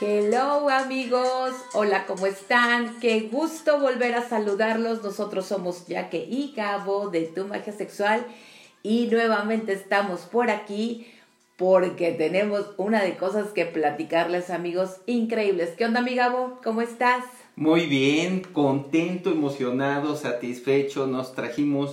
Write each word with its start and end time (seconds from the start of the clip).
Hello 0.00 0.70
amigos, 0.70 1.54
hola, 1.74 2.06
¿cómo 2.06 2.28
están? 2.28 3.00
Qué 3.00 3.28
gusto 3.32 3.80
volver 3.80 4.14
a 4.14 4.28
saludarlos. 4.28 5.02
Nosotros 5.02 5.46
somos 5.46 5.86
Jaque 5.88 6.24
y 6.30 6.52
Gabo 6.54 7.08
de 7.10 7.22
Tu 7.22 7.44
Magia 7.44 7.72
Sexual 7.72 8.24
y 8.84 9.08
nuevamente 9.08 9.72
estamos 9.72 10.20
por 10.20 10.50
aquí 10.50 11.08
porque 11.56 12.12
tenemos 12.12 12.66
una 12.76 13.02
de 13.02 13.16
cosas 13.16 13.48
que 13.48 13.64
platicarles 13.64 14.50
amigos 14.50 14.98
increíbles. 15.06 15.70
¿Qué 15.70 15.84
onda 15.84 16.00
mi 16.00 16.14
Gabo? 16.14 16.60
¿Cómo 16.62 16.80
estás? 16.80 17.24
Muy 17.56 17.86
bien, 17.86 18.42
contento, 18.52 19.32
emocionado, 19.32 20.14
satisfecho. 20.14 21.08
Nos 21.08 21.34
trajimos 21.34 21.90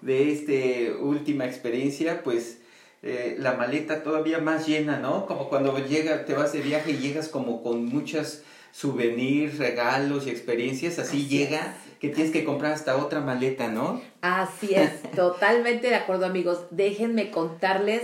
de 0.00 0.30
esta 0.30 1.02
última 1.02 1.44
experiencia, 1.46 2.22
pues 2.22 2.60
eh, 3.02 3.36
la 3.38 3.54
maleta 3.54 4.02
todavía 4.02 4.38
más 4.38 4.66
llena, 4.66 4.98
¿no? 4.98 5.26
Como 5.26 5.48
cuando 5.48 5.76
llega, 5.78 6.24
te 6.24 6.34
vas 6.34 6.52
de 6.52 6.60
viaje 6.60 6.92
y 6.92 6.98
llegas 6.98 7.28
como 7.28 7.62
con 7.62 7.86
muchas 7.86 8.42
souvenirs, 8.72 9.58
regalos 9.58 10.26
y 10.26 10.30
experiencias, 10.30 10.98
así, 10.98 11.26
llega 11.26 11.76
que 12.00 12.08
tienes 12.08 12.32
que 12.32 12.44
comprar 12.44 12.72
hasta 12.72 12.96
otra 12.96 13.20
maleta, 13.20 13.68
¿no? 13.68 14.00
Así 14.20 14.74
es, 14.74 15.02
totalmente 15.16 15.88
de 15.88 15.96
acuerdo 15.96 16.26
amigos. 16.26 16.64
Déjenme 16.70 17.30
contarles 17.30 18.02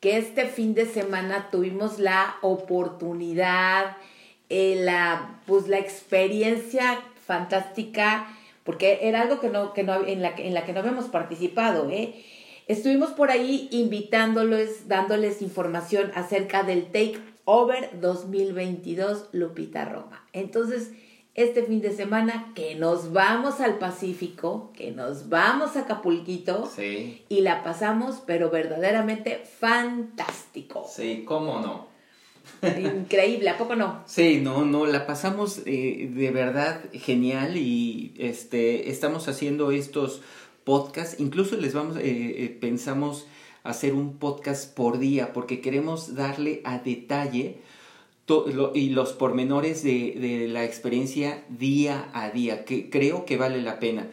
que 0.00 0.18
este 0.18 0.46
fin 0.46 0.74
de 0.74 0.86
semana 0.86 1.48
tuvimos 1.50 1.98
la 1.98 2.36
oportunidad, 2.42 3.96
eh, 4.48 4.76
la, 4.78 5.40
pues 5.46 5.68
la 5.68 5.78
experiencia 5.78 7.00
fantástica, 7.26 8.26
porque 8.64 8.98
era 9.02 9.22
algo 9.22 9.40
que 9.40 9.48
no, 9.48 9.72
que 9.72 9.82
no, 9.82 10.04
en, 10.04 10.22
la, 10.22 10.34
en 10.36 10.54
la 10.54 10.64
que 10.64 10.72
no 10.72 10.80
habíamos 10.80 11.06
participado, 11.06 11.88
¿eh? 11.90 12.24
Estuvimos 12.68 13.10
por 13.10 13.30
ahí 13.30 13.68
invitándoles, 13.72 14.88
dándoles 14.88 15.42
información 15.42 16.12
acerca 16.14 16.62
del 16.62 16.86
Take 16.86 17.18
Over 17.44 17.90
2022 18.00 19.28
Lupita 19.32 19.84
Roma. 19.84 20.24
Entonces, 20.32 20.92
este 21.34 21.62
fin 21.62 21.80
de 21.80 21.90
semana 21.90 22.52
que 22.54 22.74
nos 22.74 23.12
vamos 23.12 23.60
al 23.60 23.78
Pacífico, 23.78 24.70
que 24.76 24.92
nos 24.92 25.28
vamos 25.28 25.76
a 25.76 25.80
Acapulquito 25.80 26.70
y 27.28 27.40
la 27.40 27.64
pasamos, 27.64 28.22
pero 28.26 28.50
verdaderamente 28.50 29.42
fantástico. 29.58 30.86
Sí, 30.88 31.24
cómo 31.26 31.60
no. 31.60 31.92
Increíble, 32.62 33.48
¿a 33.50 33.56
poco 33.56 33.76
no? 33.76 34.02
Sí, 34.06 34.40
no, 34.42 34.64
no, 34.64 34.86
la 34.86 35.06
pasamos 35.06 35.62
eh, 35.64 36.10
de 36.12 36.30
verdad 36.30 36.82
genial 36.92 37.56
y 37.56 38.14
este 38.18 38.90
estamos 38.90 39.26
haciendo 39.28 39.70
estos 39.70 40.22
podcast. 40.64 41.20
Incluso 41.20 41.56
les 41.56 41.74
vamos, 41.74 41.96
eh, 41.96 42.02
eh, 42.04 42.58
pensamos 42.60 43.26
hacer 43.62 43.94
un 43.94 44.18
podcast 44.18 44.74
por 44.74 44.98
día 44.98 45.32
porque 45.32 45.60
queremos 45.60 46.14
darle 46.14 46.60
a 46.64 46.78
detalle 46.78 47.58
y 48.74 48.90
los 48.90 49.12
pormenores 49.12 49.82
de, 49.82 50.16
de, 50.18 50.48
la 50.48 50.64
experiencia 50.64 51.44
día 51.50 52.08
a 52.14 52.30
día, 52.30 52.64
que 52.64 52.88
creo 52.88 53.26
que 53.26 53.36
vale 53.36 53.60
la 53.60 53.78
pena. 53.78 54.08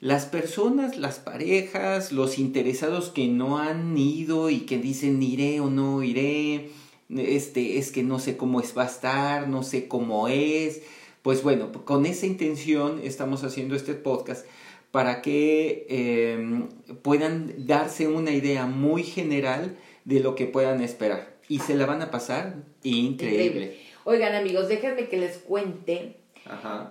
Las 0.00 0.26
personas, 0.26 0.96
las 0.96 1.18
parejas, 1.18 2.12
los 2.12 2.38
interesados 2.38 3.10
que 3.10 3.26
no 3.26 3.58
han 3.58 3.98
ido 3.98 4.48
y 4.48 4.60
que 4.60 4.78
dicen 4.78 5.22
iré 5.22 5.60
o 5.60 5.68
no 5.68 6.02
iré, 6.02 6.70
este, 7.10 7.78
es 7.78 7.90
que 7.90 8.02
no 8.02 8.18
sé 8.18 8.36
cómo 8.36 8.60
es, 8.60 8.76
va 8.76 8.84
a 8.84 8.86
estar, 8.86 9.48
no 9.48 9.62
sé 9.62 9.88
cómo 9.88 10.28
es. 10.28 10.82
Pues 11.22 11.42
bueno, 11.42 11.72
con 11.84 12.06
esa 12.06 12.26
intención 12.26 13.00
estamos 13.02 13.44
haciendo 13.44 13.74
este 13.74 13.94
podcast 13.94 14.46
para 14.90 15.22
que 15.22 15.86
em, 15.88 16.68
puedan 17.02 17.66
darse 17.66 18.08
una 18.08 18.30
idea 18.30 18.66
muy 18.66 19.02
general 19.02 19.76
de 20.04 20.20
lo 20.20 20.34
que 20.34 20.46
puedan 20.46 20.82
esperar. 20.82 21.36
Y 21.48 21.60
se 21.60 21.74
la 21.74 21.86
van 21.86 22.02
a 22.02 22.10
pasar 22.10 22.56
increíble. 22.82 23.78
Oigan 24.04 24.34
amigos, 24.34 24.68
déjenme 24.68 25.08
que 25.08 25.18
les 25.18 25.38
cuente 25.38 26.16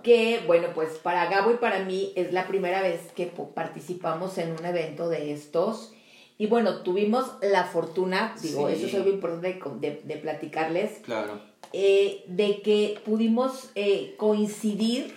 que, 0.03 0.41
bueno, 0.46 0.68
pues 0.75 1.00
para 1.00 1.30
Gabo 1.30 1.52
y 1.52 1.56
para 1.56 1.84
mí 1.84 2.13
es 2.16 2.31
la 2.31 2.47
primera 2.47 2.81
vez 2.81 3.02
que 3.16 3.25
participamos 3.25 4.38
en 4.38 4.52
un 4.52 4.66
evento 4.66 5.09
de 5.09 5.34
estos. 5.34 5.94
Y 6.38 6.46
bueno, 6.46 6.84
tuvimos 6.84 7.31
la 7.41 7.63
fortuna, 7.63 8.36
digo, 8.44 8.69
eso 8.69 8.86
es 8.86 8.94
algo 8.94 9.09
importante 9.09 9.59
de, 9.80 10.02
de 10.03 10.18
platicarles. 10.18 11.00
Claro. 11.00 11.40
Eh, 11.74 12.24
de 12.28 12.62
que 12.62 13.00
pudimos 13.03 13.72
eh, 13.75 14.13
coincidir 14.18 15.13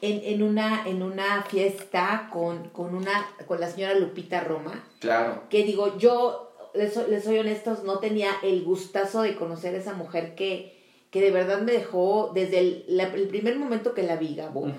en, 0.00 0.20
en, 0.24 0.42
una, 0.42 0.88
en 0.88 1.02
una 1.02 1.42
fiesta 1.42 2.28
con, 2.32 2.68
con, 2.70 2.94
una, 2.94 3.26
con 3.46 3.60
la 3.60 3.68
señora 3.68 3.94
Lupita 3.94 4.40
Roma. 4.40 4.84
Claro. 5.00 5.42
Que 5.48 5.64
digo, 5.64 5.98
yo, 5.98 6.52
les, 6.74 6.96
les 7.08 7.24
soy 7.24 7.38
honestos, 7.38 7.84
no 7.84 7.98
tenía 7.98 8.30
el 8.42 8.64
gustazo 8.64 9.22
de 9.22 9.36
conocer 9.36 9.74
a 9.74 9.78
esa 9.78 9.94
mujer 9.94 10.34
que, 10.34 10.78
que 11.10 11.20
de 11.20 11.30
verdad 11.30 11.62
me 11.62 11.72
dejó, 11.72 12.32
desde 12.34 12.58
el, 12.58 13.00
el 13.00 13.28
primer 13.28 13.58
momento 13.58 13.94
que 13.94 14.02
la 14.02 14.16
vi, 14.16 14.34
Gabo, 14.34 14.70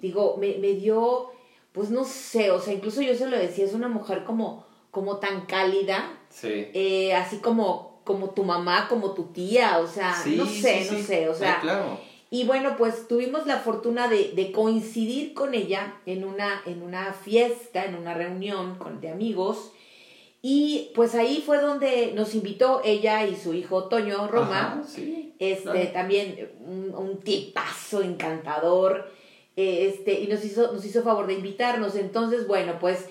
digo, 0.00 0.36
me, 0.38 0.56
me 0.58 0.74
dio, 0.74 1.30
pues 1.72 1.90
no 1.90 2.04
sé, 2.04 2.50
o 2.50 2.60
sea, 2.60 2.74
incluso 2.74 3.00
yo 3.00 3.14
se 3.14 3.28
lo 3.28 3.36
decía, 3.38 3.64
es 3.64 3.74
una 3.74 3.88
mujer 3.88 4.24
como, 4.24 4.66
como 4.90 5.16
tan 5.16 5.46
cálida, 5.46 6.18
sí. 6.28 6.68
eh, 6.74 7.14
así 7.14 7.38
como, 7.38 8.02
como 8.04 8.30
tu 8.30 8.44
mamá, 8.44 8.86
como 8.88 9.12
tu 9.12 9.24
tía, 9.32 9.78
o 9.78 9.86
sea, 9.86 10.14
no 10.26 10.46
sé, 10.46 10.86
no 10.90 10.98
sé, 10.98 11.28
o 11.28 11.34
sea, 11.34 11.60
claro. 11.60 11.98
Y 12.30 12.44
bueno, 12.44 12.76
pues 12.76 13.08
tuvimos 13.08 13.46
la 13.46 13.58
fortuna 13.58 14.08
de, 14.08 14.32
de, 14.34 14.52
coincidir 14.52 15.32
con 15.32 15.54
ella 15.54 15.94
en 16.04 16.24
una, 16.24 16.60
en 16.66 16.82
una 16.82 17.14
fiesta, 17.14 17.86
en 17.86 17.94
una 17.94 18.12
reunión 18.12 18.76
con, 18.76 19.00
de 19.00 19.10
amigos. 19.10 19.72
Y 20.42 20.90
pues 20.94 21.14
ahí 21.14 21.42
fue 21.44 21.58
donde 21.58 22.12
nos 22.14 22.34
invitó 22.34 22.82
ella 22.84 23.26
y 23.26 23.34
su 23.34 23.54
hijo 23.54 23.84
Toño 23.84 24.28
Roma. 24.28 24.84
sí, 24.86 25.34
este, 25.38 25.86
también 25.86 26.50
un, 26.60 26.94
un, 26.94 27.20
tipazo 27.20 28.02
encantador. 28.02 29.10
Este, 29.56 30.20
y 30.20 30.26
nos 30.26 30.44
hizo, 30.44 30.72
nos 30.72 30.84
hizo 30.84 31.02
favor 31.02 31.26
de 31.26 31.34
invitarnos. 31.34 31.96
Entonces, 31.96 32.46
bueno, 32.46 32.74
pues, 32.78 33.06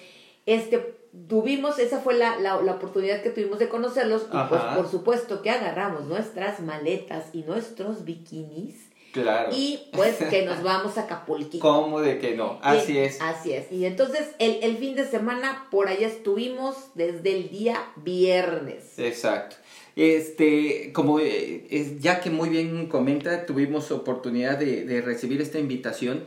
este, 0.45 0.95
tuvimos, 1.27 1.79
esa 1.79 1.99
fue 1.99 2.13
la, 2.13 2.39
la, 2.39 2.61
la 2.61 2.73
oportunidad 2.73 3.23
que 3.23 3.31
tuvimos 3.31 3.57
de 3.57 3.67
conocerlos. 3.67 4.27
Y 4.31 4.37
pues, 4.47 4.61
por 4.75 4.87
supuesto 4.87 5.41
que 5.41 5.49
agarramos 5.49 6.05
nuestras 6.05 6.59
maletas 6.59 7.33
y 7.33 7.41
nuestros 7.41 8.05
bikinis 8.05 8.91
Claro. 9.11 9.49
Y 9.51 9.79
pues 9.93 10.17
que 10.17 10.45
nos 10.45 10.61
vamos 10.63 10.97
a 10.97 11.01
Acapulquito. 11.01 11.59
¿Cómo 11.61 12.01
de 12.01 12.19
que 12.19 12.35
no? 12.35 12.59
Así 12.61 12.93
y, 12.93 12.97
es. 12.99 13.21
Así 13.21 13.53
es. 13.53 13.71
Y 13.71 13.85
entonces 13.85 14.29
el, 14.39 14.59
el, 14.61 14.77
fin 14.77 14.95
de 14.95 15.05
semana 15.05 15.67
por 15.71 15.87
allá 15.87 16.07
estuvimos 16.07 16.75
desde 16.95 17.35
el 17.35 17.49
día 17.49 17.91
viernes. 17.95 18.97
Exacto. 18.97 19.55
Este, 19.95 20.91
como 20.93 21.19
eh, 21.19 21.97
ya 21.99 22.21
que 22.21 22.29
muy 22.29 22.49
bien 22.49 22.87
comenta, 22.87 23.45
tuvimos 23.45 23.91
oportunidad 23.91 24.57
de, 24.57 24.85
de 24.85 25.01
recibir 25.01 25.41
esta 25.41 25.57
invitación 25.57 26.23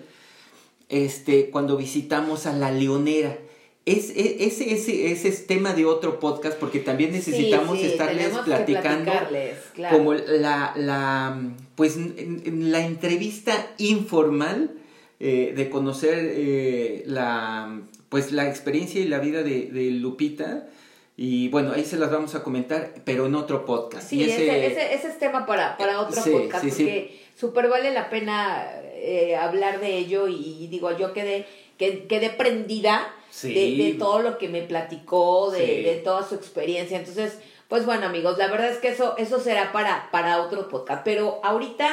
este, 0.91 1.51
cuando 1.51 1.77
visitamos 1.77 2.47
a 2.47 2.53
La 2.53 2.71
Leonera. 2.73 3.39
Es, 3.87 4.11
es, 4.11 4.61
ese, 4.61 5.11
ese 5.11 5.29
es 5.29 5.47
tema 5.47 5.73
de 5.73 5.87
otro 5.87 6.21
podcast 6.21 6.59
porque 6.59 6.81
también 6.81 7.13
necesitamos 7.13 7.79
sí, 7.79 7.85
sí, 7.85 7.91
estarles 7.93 8.29
platicando 8.45 9.11
claro. 9.75 9.97
como 9.97 10.15
la, 10.15 10.75
la, 10.77 11.41
pues, 11.77 11.97
la 11.97 12.85
entrevista 12.85 13.73
informal 13.79 14.71
eh, 15.19 15.53
de 15.55 15.69
conocer 15.69 16.19
eh, 16.19 17.03
la, 17.07 17.81
pues, 18.09 18.33
la 18.33 18.49
experiencia 18.49 19.01
y 19.01 19.09
la 19.09 19.19
vida 19.19 19.43
de, 19.43 19.67
de, 19.67 19.91
Lupita. 19.91 20.69
Y 21.17 21.49
bueno, 21.49 21.73
ahí 21.73 21.85
se 21.85 21.99
las 21.99 22.11
vamos 22.11 22.35
a 22.35 22.43
comentar, 22.43 22.95
pero 23.05 23.27
en 23.27 23.35
otro 23.35 23.67
podcast. 23.67 24.09
Sí, 24.09 24.21
y 24.21 24.25
ese, 24.25 24.67
ese, 24.67 24.95
ese, 24.95 25.09
es 25.09 25.19
tema 25.19 25.45
para, 25.45 25.77
para 25.77 26.01
otro 26.01 26.23
sí, 26.23 26.31
podcast, 26.31 26.65
porque 26.65 27.21
súper 27.37 27.69
vale 27.69 27.93
la 27.93 28.09
pena 28.09 28.67
eh, 28.95 29.37
hablar 29.37 29.81
de 29.81 29.97
ello 29.97 30.29
y, 30.29 30.69
digo, 30.71 30.97
yo 30.97 31.13
quedé, 31.13 31.47
quedé, 31.81 32.07
quedé 32.07 32.31
prendida 32.31 33.13
Sí. 33.31 33.55
De, 33.55 33.85
de, 33.85 33.93
todo 33.95 34.21
lo 34.23 34.39
que 34.39 34.49
me 34.49 34.63
platicó, 34.63 35.51
de, 35.51 35.65
sí. 35.65 35.83
de, 35.83 35.95
toda 36.05 36.29
su 36.29 36.35
experiencia. 36.35 36.99
Entonces, 36.99 37.39
pues 37.69 37.87
bueno, 37.87 38.07
amigos, 38.07 38.37
la 38.39 38.49
verdad 38.49 38.71
es 38.71 38.79
que 38.79 38.89
eso, 38.89 39.17
eso 39.19 39.39
será 39.39 39.71
para, 39.73 40.11
para 40.11 40.43
otro 40.43 40.69
podcast. 40.69 41.03
Pero 41.05 41.41
ahorita 41.45 41.89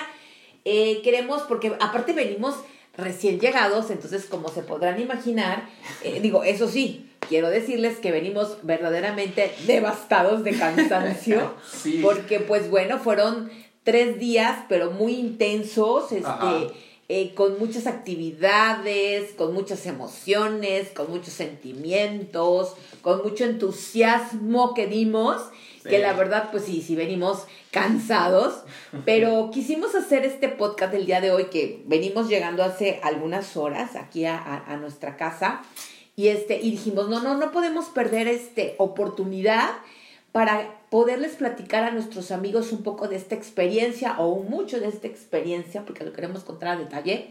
eh, 0.66 1.02
queremos, 1.04 1.44
porque 1.44 1.74
aparte 1.80 2.14
venimos 2.14 2.56
recién 2.98 3.40
llegados, 3.40 3.92
entonces 3.92 4.26
como 4.26 4.50
se 4.50 4.64
podrán 4.64 5.00
imaginar, 5.00 5.70
eh, 6.04 6.20
digo, 6.24 6.44
eso 6.44 6.68
sí, 6.68 7.08
quiero 7.30 7.50
decirles 7.50 8.00
que 8.00 8.12
venimos 8.12 8.58
verdaderamente 8.64 9.54
devastados 9.68 10.44
de 10.44 10.58
cansancio, 10.58 11.54
sí. 11.72 12.00
porque 12.02 12.40
pues 12.40 12.70
bueno, 12.72 12.98
fueron 12.98 13.52
tres 13.84 14.18
días, 14.20 14.66
pero 14.68 14.90
muy 14.90 15.14
intensos, 15.14 16.12
este... 16.12 16.28
Ajá 16.28 16.68
eh, 17.10 17.34
con 17.34 17.58
muchas 17.58 17.88
actividades, 17.88 19.32
con 19.34 19.54
muchas 19.54 19.86
emociones, 19.86 20.90
con 20.90 21.10
muchos 21.10 21.34
sentimientos, 21.34 22.74
con 23.02 23.24
mucho 23.24 23.46
entusiasmo 23.46 24.74
que 24.74 24.88
dimos, 24.88 25.42
sí. 25.84 25.90
que 25.90 26.00
la 26.00 26.14
verdad, 26.14 26.50
pues 26.52 26.66
sí, 26.66 26.82
sí 26.82 26.96
venimos 26.96 27.46
cansados, 27.72 28.64
pero 29.06 29.52
quisimos 29.54 29.96
hacer 29.96 30.26
este 30.26 30.50
podcast 30.50 30.92
del 30.92 31.06
día 31.06 31.22
de 31.22 31.32
hoy 31.32 31.46
que 31.46 31.82
venimos 31.86 32.28
llegando 32.28 32.64
hace 32.64 33.00
algunas 33.04 33.56
horas 33.56 33.96
aquí 33.96 34.26
a, 34.26 34.38
a, 34.38 34.74
a 34.74 34.78
nuestra 34.78 35.16
casa 35.16 35.62
y 36.18 36.30
este 36.30 36.60
y 36.60 36.72
dijimos 36.72 37.08
no 37.08 37.22
no 37.22 37.38
no 37.38 37.52
podemos 37.52 37.86
perder 37.86 38.28
este 38.28 38.74
oportunidad 38.80 39.70
para 40.32 40.82
poderles 40.90 41.36
platicar 41.36 41.84
a 41.84 41.92
nuestros 41.92 42.32
amigos 42.32 42.72
un 42.72 42.84
poco 42.84 43.08
de 43.08 43.16
esta 43.16 43.36
experiencia 43.36 44.16
o 44.20 44.42
mucho 44.44 44.80
de 44.80 44.88
esta 44.88 45.08
experiencia, 45.08 45.84
porque 45.86 46.04
lo 46.06 46.14
queremos 46.14 46.44
contar 46.44 46.70
a 46.70 46.76
detalle, 46.78 47.30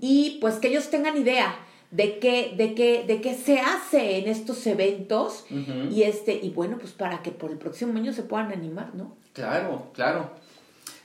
y 0.00 0.38
pues 0.40 0.56
que 0.56 0.68
ellos 0.68 0.88
tengan 0.90 1.16
idea 1.16 1.56
de 1.90 2.18
qué, 2.18 2.54
de 2.56 2.74
qué, 2.74 3.04
de 3.06 3.20
qué 3.20 3.34
se 3.34 3.58
hace 3.58 4.18
en 4.18 4.28
estos 4.28 4.66
eventos 4.66 5.44
y 5.90 6.02
este, 6.02 6.34
y 6.34 6.50
bueno, 6.50 6.78
pues 6.78 6.92
para 6.92 7.22
que 7.22 7.30
por 7.30 7.50
el 7.50 7.58
próximo 7.58 7.96
año 7.98 8.12
se 8.12 8.22
puedan 8.22 8.52
animar, 8.52 8.94
¿no? 8.94 9.16
Claro, 9.32 9.90
claro. 9.92 10.30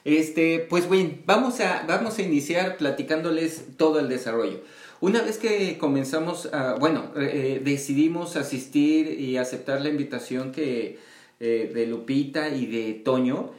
Este, 0.03 0.59
pues 0.59 0.89
bien, 0.89 1.21
vamos 1.25 1.59
a, 1.59 1.83
vamos 1.87 2.17
a 2.17 2.21
iniciar 2.23 2.77
platicándoles 2.77 3.77
todo 3.77 3.99
el 3.99 4.09
desarrollo. 4.09 4.61
Una 4.99 5.21
vez 5.21 5.37
que 5.37 5.77
comenzamos, 5.77 6.47
a, 6.53 6.75
bueno, 6.75 7.11
eh, 7.15 7.61
decidimos 7.63 8.35
asistir 8.35 9.19
y 9.19 9.37
aceptar 9.37 9.81
la 9.81 9.89
invitación 9.89 10.51
que 10.51 10.99
de 11.41 11.87
Lupita 11.87 12.49
y 12.49 12.67
de 12.67 12.93
Toño, 12.93 13.51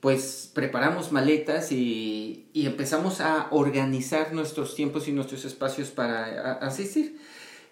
pues 0.00 0.50
preparamos 0.54 1.10
maletas 1.10 1.72
y, 1.72 2.46
empezamos 2.54 3.20
a 3.20 3.48
organizar 3.50 4.32
nuestros 4.32 4.74
tiempos 4.74 5.08
y 5.08 5.12
nuestros 5.12 5.44
espacios 5.44 5.90
para 5.90 6.52
asistir. 6.54 7.18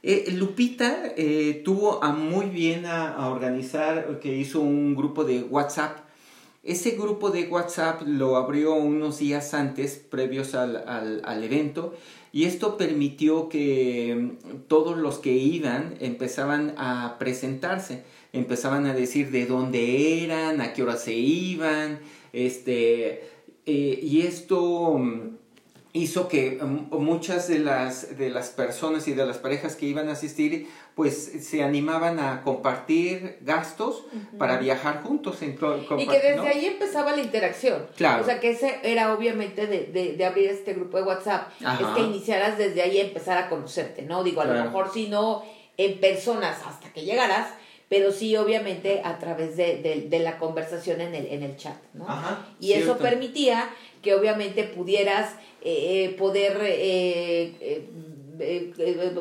Eh, 0.02 0.32
Lupita 0.32 1.12
eh, 1.16 1.62
tuvo 1.64 2.02
a 2.02 2.12
muy 2.12 2.46
bien 2.46 2.86
a, 2.86 3.28
organizar, 3.28 4.20
que 4.20 4.36
hizo 4.36 4.60
un 4.60 4.94
grupo 4.94 5.24
de 5.24 5.42
WhatsApp. 5.42 5.98
Ese 6.62 6.92
grupo 6.92 7.30
de 7.30 7.44
WhatsApp 7.44 8.02
lo 8.06 8.36
abrió 8.36 8.74
unos 8.74 9.18
días 9.18 9.54
antes, 9.54 9.96
previos 9.96 10.56
al, 10.56 10.82
al 11.24 11.44
evento, 11.44 11.94
y 12.32 12.44
esto 12.44 12.76
permitió 12.76 13.48
que 13.48 14.14
mm, 14.14 14.68
todos 14.68 14.96
los 14.98 15.18
que 15.18 15.32
iban 15.32 15.94
empezaban 16.00 16.74
a 16.76 17.16
presentarse, 17.18 18.02
empezaban 18.38 18.86
a 18.86 18.94
decir 18.94 19.30
de 19.30 19.46
dónde 19.46 20.24
eran, 20.24 20.60
a 20.60 20.72
qué 20.72 20.82
hora 20.82 20.96
se 20.96 21.14
iban, 21.14 22.00
este, 22.32 23.28
eh, 23.66 24.00
y 24.02 24.22
esto 24.22 24.98
mm, 24.98 25.36
hizo 25.92 26.28
que 26.28 26.58
mm, 26.62 26.94
muchas 26.96 27.48
de 27.48 27.58
las, 27.58 28.18
de 28.18 28.30
las 28.30 28.50
personas 28.50 29.08
y 29.08 29.14
de 29.14 29.26
las 29.26 29.38
parejas 29.38 29.76
que 29.76 29.86
iban 29.86 30.08
a 30.08 30.12
asistir 30.12 30.68
pues 30.96 31.44
se 31.46 31.62
animaban 31.62 32.18
a 32.18 32.40
compartir 32.40 33.36
gastos 33.42 34.06
para 34.38 34.56
viajar 34.56 35.02
juntos. 35.02 35.42
En, 35.42 35.58
y 35.98 36.06
que 36.06 36.18
desde 36.18 36.48
ahí 36.48 36.64
empezaba 36.64 37.14
la 37.14 37.20
interacción. 37.20 37.86
Claro. 37.96 38.22
O 38.22 38.26
sea 38.26 38.40
que 38.40 38.52
ese 38.52 38.80
era 38.82 39.12
obviamente 39.12 39.66
de, 39.66 40.14
de, 40.16 40.24
abrir 40.24 40.48
este 40.48 40.72
grupo 40.72 40.96
de 40.96 41.02
WhatsApp, 41.02 41.50
es 41.60 41.86
que 41.94 42.00
iniciaras 42.00 42.56
desde 42.56 42.80
ahí 42.80 42.98
a 42.98 43.02
empezar 43.02 43.36
a 43.36 43.50
conocerte, 43.50 44.02
¿no? 44.02 44.24
Digo, 44.24 44.40
a 44.40 44.46
lo 44.46 44.54
mejor 44.64 44.90
si 44.90 45.08
no 45.08 45.42
en 45.76 46.00
personas 46.00 46.62
hasta 46.66 46.90
que 46.94 47.04
llegaras, 47.04 47.48
pero 47.88 48.10
sí 48.12 48.36
obviamente 48.36 49.00
a 49.04 49.18
través 49.18 49.56
de, 49.56 50.06
de, 50.08 50.18
la 50.18 50.38
conversación 50.38 51.00
en 51.00 51.14
el, 51.14 51.26
en 51.26 51.42
el 51.42 51.56
chat, 51.56 51.76
¿no? 51.94 52.06
y 52.60 52.72
eso 52.72 52.98
permitía 52.98 53.70
que 54.02 54.14
obviamente 54.14 54.64
pudieras 54.64 55.32
eh, 55.62 56.04
eh, 56.04 56.16
poder 56.18 56.58
eh, 56.62 57.88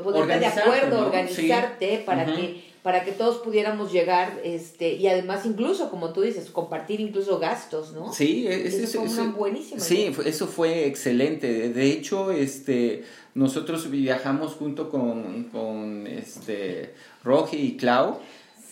ponerte 0.04 0.40
de 0.40 0.46
acuerdo, 0.46 1.06
organizarte 1.06 2.04
para 2.06 2.26
que 2.26 2.76
para 2.86 3.04
que 3.04 3.14
todos 3.14 3.40
pudiéramos 3.40 3.92
llegar 3.92 4.40
este 4.44 4.94
y 4.94 5.08
además 5.08 5.44
incluso 5.48 5.90
como 5.90 6.14
tú 6.14 6.22
dices 6.22 6.52
compartir 6.52 7.00
incluso 7.00 7.40
gastos 7.40 7.94
no 7.94 8.14
sí 8.14 8.46
eso, 8.48 9.04
fue 9.04 9.24
una 9.24 9.32
buenísima 9.32 9.80
sí 9.82 10.16
eso 10.24 10.46
fue 10.46 10.86
excelente. 10.86 11.70
De 11.70 11.92
hecho 11.92 12.32
este 12.32 13.04
nosotros 13.34 13.90
viajamos 13.90 14.54
junto 14.54 14.92
con, 14.92 15.46
con 15.46 16.06
este 16.06 16.94
Roge 17.24 17.58
y 17.58 17.76
Clau 17.76 18.20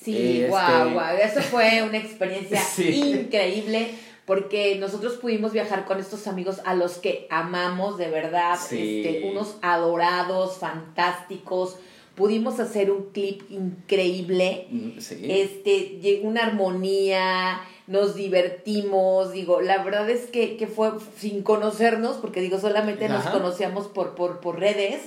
Sí, 0.03 0.45
guau, 0.47 0.87
este, 0.87 0.93
guau. 0.93 1.15
Eso 1.17 1.41
fue 1.41 1.83
una 1.83 1.97
experiencia 1.97 2.61
increíble 2.77 3.91
porque 4.25 4.77
nosotros 4.77 5.13
pudimos 5.13 5.51
viajar 5.51 5.85
con 5.85 5.99
estos 5.99 6.27
amigos 6.27 6.61
a 6.65 6.75
los 6.75 6.97
que 6.97 7.27
amamos 7.29 7.97
de 7.97 8.09
verdad, 8.09 8.53
este, 8.53 9.29
unos 9.29 9.57
adorados, 9.61 10.57
fantásticos. 10.57 11.77
Pudimos 12.15 12.59
hacer 12.59 12.91
un 12.91 13.09
clip 13.11 13.41
increíble, 13.49 14.67
mm, 14.69 14.89
este, 15.23 15.99
llegó 15.99 16.27
una 16.27 16.45
armonía, 16.45 17.61
nos 17.87 18.15
divertimos, 18.15 19.31
digo, 19.31 19.61
la 19.61 19.83
verdad 19.83 20.09
es 20.09 20.27
que, 20.27 20.55
que 20.55 20.67
fue 20.67 20.91
sin 21.17 21.41
conocernos, 21.41 22.17
porque 22.17 22.39
digo, 22.39 22.59
solamente 22.59 23.09
nos 23.09 23.25
conocíamos 23.25 23.87
por, 23.87 24.15
por, 24.15 24.39
por 24.39 24.59
redes, 24.59 25.01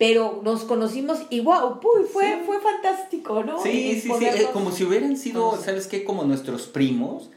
pero 0.00 0.40
nos 0.42 0.62
conocimos 0.62 1.18
y 1.28 1.40
wow, 1.40 1.78
fue, 2.10 2.42
fue 2.46 2.58
fantástico, 2.58 3.44
¿no? 3.44 3.62
Sí, 3.62 4.00
sí, 4.00 4.10
sí, 4.18 4.24
eh, 4.24 4.48
como 4.50 4.72
si 4.72 4.84
hubieran 4.84 5.14
sido, 5.14 5.60
¿sabes 5.62 5.86
qué? 5.88 6.04
Como 6.04 6.24
nuestros 6.24 6.68
primos. 6.68 7.28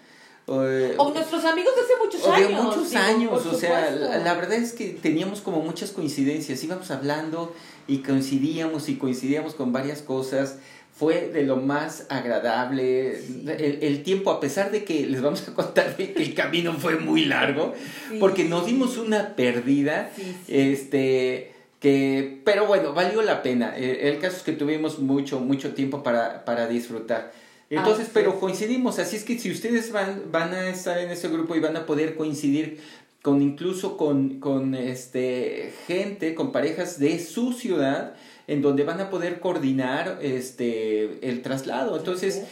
Eh, 0.47 0.95
o 0.97 1.11
nuestros 1.11 1.43
amigos 1.43 1.73
de 1.75 1.81
hace 1.81 1.93
muchos 2.01 2.25
años. 2.25 2.47
De 2.47 2.55
muchos 2.55 2.95
años, 2.95 3.45
o 3.45 3.53
sea, 3.53 3.91
la, 3.91 4.33
verdad 4.35 4.53
es 4.53 4.71
que 4.71 4.91
teníamos 4.91 5.41
como 5.41 5.59
muchas 5.59 5.91
coincidencias, 5.91 6.63
íbamos 6.63 6.89
hablando 6.89 7.53
y 7.85 7.97
coincidíamos 7.97 8.87
y 8.87 8.95
coincidíamos 8.95 9.55
con 9.55 9.73
varias 9.73 10.01
cosas. 10.01 10.59
Fue 10.95 11.31
de 11.33 11.43
lo 11.43 11.57
más 11.57 12.05
agradable. 12.07 13.17
El, 13.17 13.79
el, 13.81 14.03
tiempo, 14.03 14.31
a 14.31 14.39
pesar 14.39 14.71
de 14.71 14.85
que 14.85 15.05
les 15.05 15.21
vamos 15.21 15.45
a 15.49 15.53
contar 15.53 15.97
que 15.97 16.13
el 16.15 16.33
camino 16.33 16.71
fue 16.79 16.95
muy 16.95 17.25
largo, 17.25 17.73
porque 18.21 18.45
nos 18.45 18.65
dimos 18.67 18.97
una 18.97 19.35
pérdida. 19.35 20.11
Este 20.47 21.51
que, 21.83 22.39
pero 22.45 22.65
bueno, 22.65 22.93
valió 22.93 23.21
la 23.21 23.43
pena. 23.43 23.77
Eh, 23.77 24.07
el, 24.07 24.19
caso 24.19 24.37
es 24.37 24.43
que 24.43 24.53
tuvimos 24.53 24.99
mucho, 24.99 25.41
mucho 25.41 25.73
tiempo 25.73 26.01
para, 26.01 26.45
para 26.45 26.65
disfrutar. 26.65 27.33
Entonces, 27.69 28.09
pero 28.13 28.39
coincidimos, 28.39 28.99
así 28.99 29.17
es 29.17 29.25
que 29.25 29.37
si 29.37 29.51
ustedes 29.51 29.91
van, 29.91 30.31
van 30.31 30.53
a 30.53 30.69
estar 30.69 30.97
en 30.97 31.09
ese 31.09 31.27
grupo 31.27 31.57
y 31.57 31.59
van 31.59 31.75
a 31.75 31.85
poder 31.85 32.15
coincidir 32.15 32.79
con 33.21 33.41
incluso 33.41 33.97
con, 33.97 34.39
con 34.39 34.75
este 34.75 35.73
gente, 35.85 36.35
con 36.35 36.53
parejas 36.53 36.99
de 36.99 37.19
su 37.19 37.51
ciudad, 37.51 38.13
en 38.47 38.61
donde 38.61 38.85
van 38.85 39.01
a 39.01 39.09
poder 39.09 39.41
coordinar 39.41 40.19
este 40.21 41.27
el 41.27 41.41
traslado. 41.41 41.97
Entonces, 41.97 42.43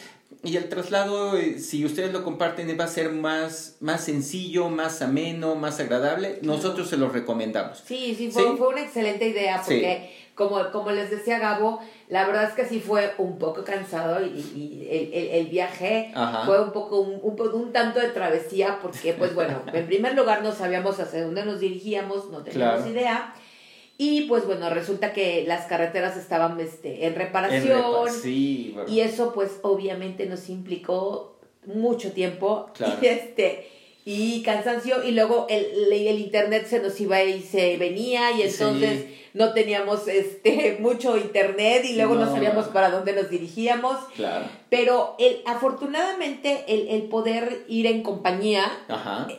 y 0.44 0.58
el 0.58 0.70
traslado, 0.70 1.38
eh, 1.38 1.60
si 1.60 1.86
ustedes 1.86 2.12
lo 2.12 2.24
comparten, 2.24 2.76
va 2.80 2.86
a 2.86 2.88
ser 2.88 3.12
más, 3.12 3.78
más 3.80 4.04
sencillo, 4.04 4.70
más 4.70 5.04
ameno, 5.04 5.56
más 5.56 5.80
agradable. 5.80 6.40
Nosotros 6.42 6.90
se 6.90 6.98
lo 6.98 7.10
recomendamos. 7.10 7.84
Sí, 7.86 8.16
sí, 8.18 8.32
fue, 8.32 8.58
fue 8.58 8.70
una 8.70 8.82
excelente 8.82 9.28
idea 9.28 9.58
porque, 9.58 10.12
como, 10.34 10.72
como 10.72 10.90
les 10.92 11.12
decía 11.12 11.38
Gabo, 11.38 11.80
la 12.08 12.26
verdad 12.26 12.46
es 12.46 12.54
que 12.54 12.66
sí 12.66 12.80
fue 12.80 13.14
un 13.20 13.38
poco 13.38 13.64
cansado 13.64 14.26
y, 14.26 14.88
el, 14.90 15.30
el, 15.30 15.48
viaje 15.48 16.12
fue 16.46 16.60
un 16.60 16.72
poco, 16.72 17.02
un, 17.02 17.22
un, 17.22 17.72
tanto 17.72 18.00
de 18.00 18.10
travesía 18.10 18.80
porque, 18.82 19.14
pues 19.14 19.36
bueno, 19.36 19.62
en 19.74 19.86
primer 19.86 20.16
lugar 20.16 20.42
no 20.42 20.54
sabíamos 20.54 21.00
hacia 21.00 21.24
dónde 21.24 21.46
nos 21.46 21.60
dirigíamos, 21.60 22.32
no 22.32 22.42
teníamos 22.42 22.88
idea. 22.88 23.36
Y 24.04 24.22
pues 24.22 24.48
bueno, 24.48 24.68
resulta 24.72 25.14
que 25.14 25.44
las 25.46 25.68
carreteras 25.68 26.18
estaban 26.18 26.60
este, 26.60 27.06
en 27.06 27.14
reparación. 27.14 28.10
sí, 28.10 28.76
Y 28.88 29.02
eso 29.02 29.32
pues 29.32 29.60
obviamente 29.62 30.26
nos 30.26 30.50
implicó 30.50 31.38
mucho 31.68 32.12
tiempo. 32.12 32.72
Y 33.00 33.06
este 33.06 33.70
y 34.04 34.42
cansancio 34.42 35.04
y 35.04 35.12
luego 35.12 35.46
el, 35.52 35.94
el 35.94 36.20
internet 36.20 36.66
se 36.66 36.80
nos 36.80 37.00
iba 37.00 37.22
y 37.22 37.44
se 37.44 37.78
venía 37.78 38.32
y 38.32 38.42
entonces 38.42 39.06
no 39.36 39.54
teníamos 39.54 40.08
este 40.08 40.78
mucho 40.82 41.16
internet 41.16 41.86
y 41.86 41.94
luego 41.94 42.16
no, 42.16 42.26
sabíamos 42.26 42.70
para 42.70 42.90
dónde 42.90 43.14
nos 43.14 43.30
dirigíamos. 43.30 44.00
Claro. 44.16 44.46
Pero 44.72 45.16
el, 45.20 45.44
afortunadamente 45.46 46.66
el, 46.68 46.88
el 46.88 47.04
poder 47.04 47.66
ir 47.68 47.86
en 47.86 48.02
compañía 48.02 48.66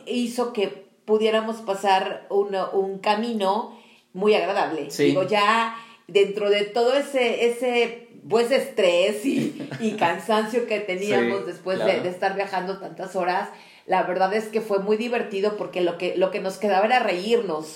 hizo 0.05 0.53
que 0.53 0.85
pudiéramos 1.03 1.57
pasar 1.57 2.27
un 2.29 2.99
camino 2.99 3.82
muy 4.13 4.33
agradable. 4.35 4.89
Digo, 4.97 5.23
ya 5.23 5.75
dentro 6.07 6.49
de 6.49 6.65
todo 6.65 6.93
ese, 6.93 7.47
ese 7.47 8.07
pues 8.29 8.51
estrés 8.51 9.25
y, 9.25 9.67
y 9.79 9.91
cansancio 9.99 10.67
que 10.67 10.79
teníamos 10.79 11.45
después 11.45 11.79
de, 11.79 12.07
estar 12.07 12.35
viajando 12.35 12.79
tantas 12.79 13.15
horas, 13.15 13.49
la 13.85 14.03
verdad 14.03 14.33
es 14.33 14.45
que 14.45 14.61
fue 14.61 14.79
muy 14.79 14.95
divertido 14.95 15.57
porque 15.57 15.81
lo 15.81 15.97
que, 15.97 16.15
lo 16.15 16.31
que 16.31 16.39
nos 16.39 16.57
quedaba 16.57 16.85
era 16.85 16.99
reírnos 16.99 17.75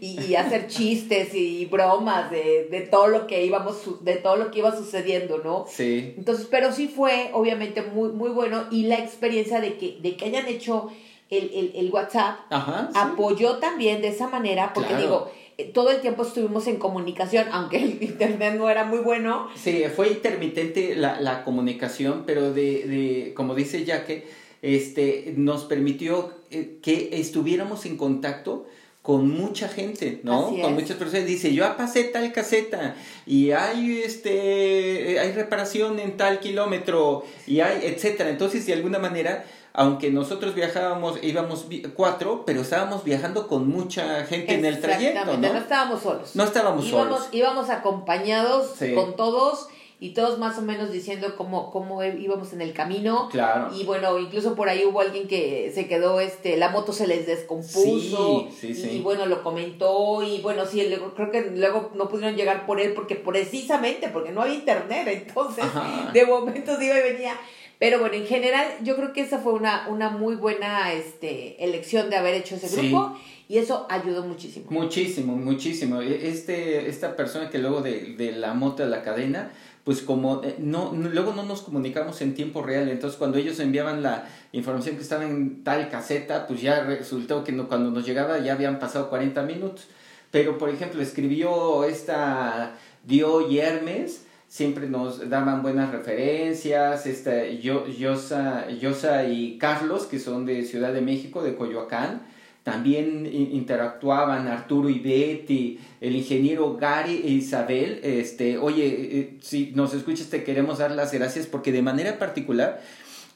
y, 0.00 0.34
hacer 0.34 0.66
chistes 0.66 1.34
y 1.34 1.64
bromas 1.64 2.30
de, 2.30 2.68
de, 2.70 2.82
todo 2.82 3.06
lo 3.06 3.26
que 3.26 3.44
íbamos, 3.46 4.04
de 4.04 4.16
todo 4.16 4.36
lo 4.36 4.50
que 4.50 4.58
iba 4.58 4.76
sucediendo, 4.76 5.38
¿no? 5.38 5.64
Sí. 5.66 6.14
Entonces, 6.18 6.46
pero 6.50 6.72
sí 6.72 6.88
fue 6.88 7.30
obviamente 7.32 7.80
muy, 7.80 8.10
muy 8.10 8.30
bueno 8.30 8.66
y 8.70 8.82
la 8.82 8.98
experiencia 8.98 9.60
de 9.60 9.78
que, 9.78 9.98
de 10.02 10.16
que 10.16 10.26
hayan 10.26 10.46
hecho 10.46 10.90
el, 11.30 11.50
el, 11.54 11.72
el 11.74 11.90
WhatsApp 11.90 12.38
apoyó 12.50 13.56
también 13.56 14.02
de 14.02 14.08
esa 14.08 14.28
manera, 14.28 14.72
porque 14.74 14.94
digo, 14.94 15.30
todo 15.72 15.90
el 15.90 16.00
tiempo 16.00 16.22
estuvimos 16.22 16.66
en 16.66 16.76
comunicación, 16.76 17.46
aunque 17.50 17.82
el 17.82 17.98
internet 18.02 18.54
no 18.56 18.68
era 18.68 18.84
muy 18.84 18.98
bueno. 18.98 19.48
Sí, 19.56 19.84
fue 19.94 20.08
intermitente 20.08 20.94
la, 20.94 21.20
la 21.20 21.44
comunicación, 21.44 22.24
pero 22.26 22.52
de, 22.52 22.86
de, 22.86 23.32
como 23.34 23.54
dice 23.54 23.84
Jaque, 23.86 24.26
este, 24.62 25.34
nos 25.36 25.64
permitió 25.64 26.32
eh, 26.50 26.78
que 26.82 27.10
estuviéramos 27.12 27.86
en 27.86 27.96
contacto 27.96 28.66
con 29.06 29.28
mucha 29.28 29.68
gente, 29.68 30.18
¿no? 30.24 30.46
con 30.60 30.74
muchas 30.74 30.96
personas. 30.96 31.26
Dice, 31.26 31.54
yo 31.54 31.76
pasé 31.76 32.02
tal 32.04 32.32
caseta 32.32 32.96
y 33.24 33.52
hay 33.52 34.02
este, 34.04 35.20
hay 35.20 35.30
reparación 35.30 36.00
en 36.00 36.16
tal 36.16 36.40
kilómetro 36.40 37.24
y 37.46 37.60
hay, 37.60 37.82
etcétera. 37.84 38.30
Entonces, 38.30 38.66
de 38.66 38.72
alguna 38.72 38.98
manera, 38.98 39.44
aunque 39.76 40.10
nosotros 40.10 40.54
viajábamos, 40.54 41.22
íbamos 41.22 41.66
cuatro, 41.94 42.44
pero 42.46 42.62
estábamos 42.62 43.04
viajando 43.04 43.46
con 43.46 43.68
mucha 43.68 44.24
gente 44.24 44.54
en 44.54 44.64
el 44.64 44.80
trayecto, 44.80 45.36
¿no? 45.36 45.36
no 45.36 45.58
estábamos 45.58 46.00
solos. 46.00 46.34
No 46.34 46.44
estábamos 46.44 46.86
íbamos, 46.86 47.18
solos. 47.18 47.28
Íbamos 47.30 47.68
acompañados 47.68 48.70
con 48.94 49.16
todos 49.16 49.68
y 50.00 50.14
todos 50.14 50.38
más 50.38 50.56
o 50.58 50.62
menos 50.62 50.92
diciendo 50.92 51.34
cómo, 51.36 51.70
cómo 51.70 52.02
íbamos 52.02 52.54
en 52.54 52.62
el 52.62 52.72
camino. 52.72 53.28
Claro. 53.30 53.68
Y 53.74 53.84
bueno, 53.84 54.18
incluso 54.18 54.54
por 54.54 54.70
ahí 54.70 54.82
hubo 54.86 55.02
alguien 55.02 55.28
que 55.28 55.70
se 55.74 55.86
quedó, 55.86 56.20
este, 56.20 56.56
la 56.56 56.70
moto 56.70 56.94
se 56.94 57.06
les 57.06 57.26
descompuso. 57.26 58.46
Sí, 58.50 58.72
sí, 58.72 58.74
sí. 58.74 58.90
Y 58.96 59.00
bueno, 59.02 59.26
lo 59.26 59.42
comentó. 59.42 60.22
Y 60.22 60.40
bueno, 60.40 60.64
sí, 60.64 60.86
creo 61.14 61.30
que 61.30 61.50
luego 61.54 61.90
no 61.94 62.08
pudieron 62.08 62.34
llegar 62.34 62.64
por 62.64 62.80
él 62.80 62.94
porque 62.94 63.16
precisamente, 63.16 64.08
porque 64.08 64.32
no 64.32 64.40
había 64.40 64.54
internet. 64.54 65.06
Entonces, 65.06 65.66
de 66.14 66.24
momentos 66.24 66.80
iba 66.82 66.98
y 66.98 67.12
venía. 67.12 67.34
Pero 67.78 68.00
bueno, 68.00 68.14
en 68.14 68.26
general, 68.26 68.66
yo 68.82 68.96
creo 68.96 69.12
que 69.12 69.20
esa 69.20 69.38
fue 69.38 69.52
una, 69.52 69.88
una 69.88 70.10
muy 70.10 70.34
buena 70.34 70.92
este, 70.92 71.62
elección 71.62 72.08
de 72.08 72.16
haber 72.16 72.34
hecho 72.34 72.56
ese 72.56 72.74
grupo. 72.74 73.16
Y 73.48 73.58
eso 73.58 73.86
ayudó 73.88 74.24
muchísimo. 74.24 74.66
Muchísimo, 74.70 75.36
muchísimo. 75.36 76.00
E, 76.00 76.28
este, 76.28 76.88
esta 76.88 77.14
persona 77.14 77.48
que 77.48 77.58
luego 77.58 77.80
de, 77.80 78.14
de 78.16 78.32
la 78.32 78.54
moto 78.54 78.82
de 78.82 78.88
la 78.88 79.02
cadena, 79.02 79.52
pues 79.84 80.02
como 80.02 80.42
eh, 80.42 80.56
no, 80.58 80.92
luego 80.92 81.32
no 81.32 81.44
nos 81.44 81.62
comunicamos 81.62 82.20
en 82.20 82.34
tiempo 82.34 82.60
real, 82.60 82.88
entonces 82.88 83.16
cuando 83.16 83.38
ellos 83.38 83.60
enviaban 83.60 84.02
la 84.02 84.28
información 84.50 84.96
que 84.96 85.02
estaba 85.02 85.24
en 85.24 85.62
tal 85.62 85.88
caseta, 85.88 86.48
pues 86.48 86.60
ya 86.60 86.82
resultó 86.82 87.44
que 87.44 87.56
cuando 87.56 87.92
nos 87.92 88.04
llegaba 88.04 88.40
ya 88.40 88.54
habían 88.54 88.80
pasado 88.80 89.08
40 89.08 89.42
minutos. 89.42 89.86
Pero 90.32 90.58
por 90.58 90.70
ejemplo, 90.70 91.00
escribió 91.00 91.84
esta 91.84 92.74
Dio 93.04 93.48
Yermes, 93.48 94.25
siempre 94.48 94.88
nos 94.88 95.28
daban 95.28 95.62
buenas 95.62 95.90
referencias, 95.90 97.06
esta 97.06 97.46
Yosa, 97.48 98.70
Yosa 98.70 99.28
y 99.28 99.58
Carlos, 99.58 100.06
que 100.06 100.18
son 100.18 100.46
de 100.46 100.64
Ciudad 100.64 100.92
de 100.92 101.00
México, 101.00 101.42
de 101.42 101.54
Coyoacán, 101.54 102.22
también 102.62 103.26
interactuaban 103.32 104.48
Arturo 104.48 104.88
y 104.88 104.98
Betty, 104.98 105.78
el 106.00 106.16
ingeniero 106.16 106.76
Gary 106.76 107.22
e 107.24 107.28
Isabel. 107.28 108.00
Este, 108.02 108.58
oye, 108.58 108.86
eh, 108.88 109.36
si 109.40 109.70
nos 109.76 109.94
escuchas, 109.94 110.30
te 110.30 110.42
queremos 110.42 110.78
dar 110.78 110.90
las 110.90 111.12
gracias 111.12 111.46
porque 111.46 111.70
de 111.70 111.82
manera 111.82 112.18
particular 112.18 112.82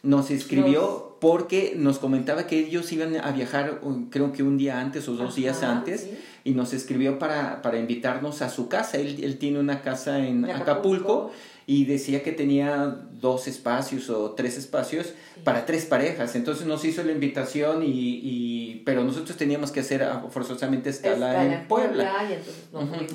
nos 0.03 0.33
escribió 0.33 1.17
porque 1.21 1.75
nos 1.77 2.01
comentaba 2.01 2.49
que 2.49 2.59
ellos 2.59 2.91
iban 2.91 3.17
a 3.17 3.31
viajar, 3.31 3.81
creo 4.11 4.33
que 4.33 4.43
un 4.43 4.59
día 4.59 4.81
antes 4.81 5.07
o 5.09 5.13
dos 5.13 5.37
días 5.37 5.63
antes, 5.63 6.09
y 6.45 6.53
nos 6.53 6.73
escribió 6.73 7.19
para, 7.19 7.63
para 7.63 7.79
invitarnos 7.79 8.43
a 8.43 8.51
su 8.51 8.69
casa. 8.69 8.99
Él, 8.99 9.23
él 9.23 9.39
tiene 9.39 9.59
una 9.59 9.83
casa 9.83 10.25
en 10.27 10.45
Acapulco 10.51 11.33
y 11.67 11.85
decía 11.85 12.23
que 12.23 12.33
tenía 12.33 12.97
dos 13.21 13.47
espacios 13.47 14.11
o 14.11 14.33
tres 14.33 14.59
espacios 14.59 15.13
para 15.45 15.67
tres 15.67 15.85
parejas. 15.85 16.35
Entonces 16.35 16.67
nos 16.67 16.85
hizo 16.85 17.05
la 17.05 17.13
invitación 17.13 17.85
y, 17.85 18.21
y 18.23 18.83
pero 18.85 19.05
nosotros 19.05 19.37
teníamos 19.37 19.71
que 19.71 19.81
hacer 19.81 20.05
forzosamente 20.31 20.91
escala, 20.91 21.45
en 21.45 21.69
Puebla. 21.69 22.29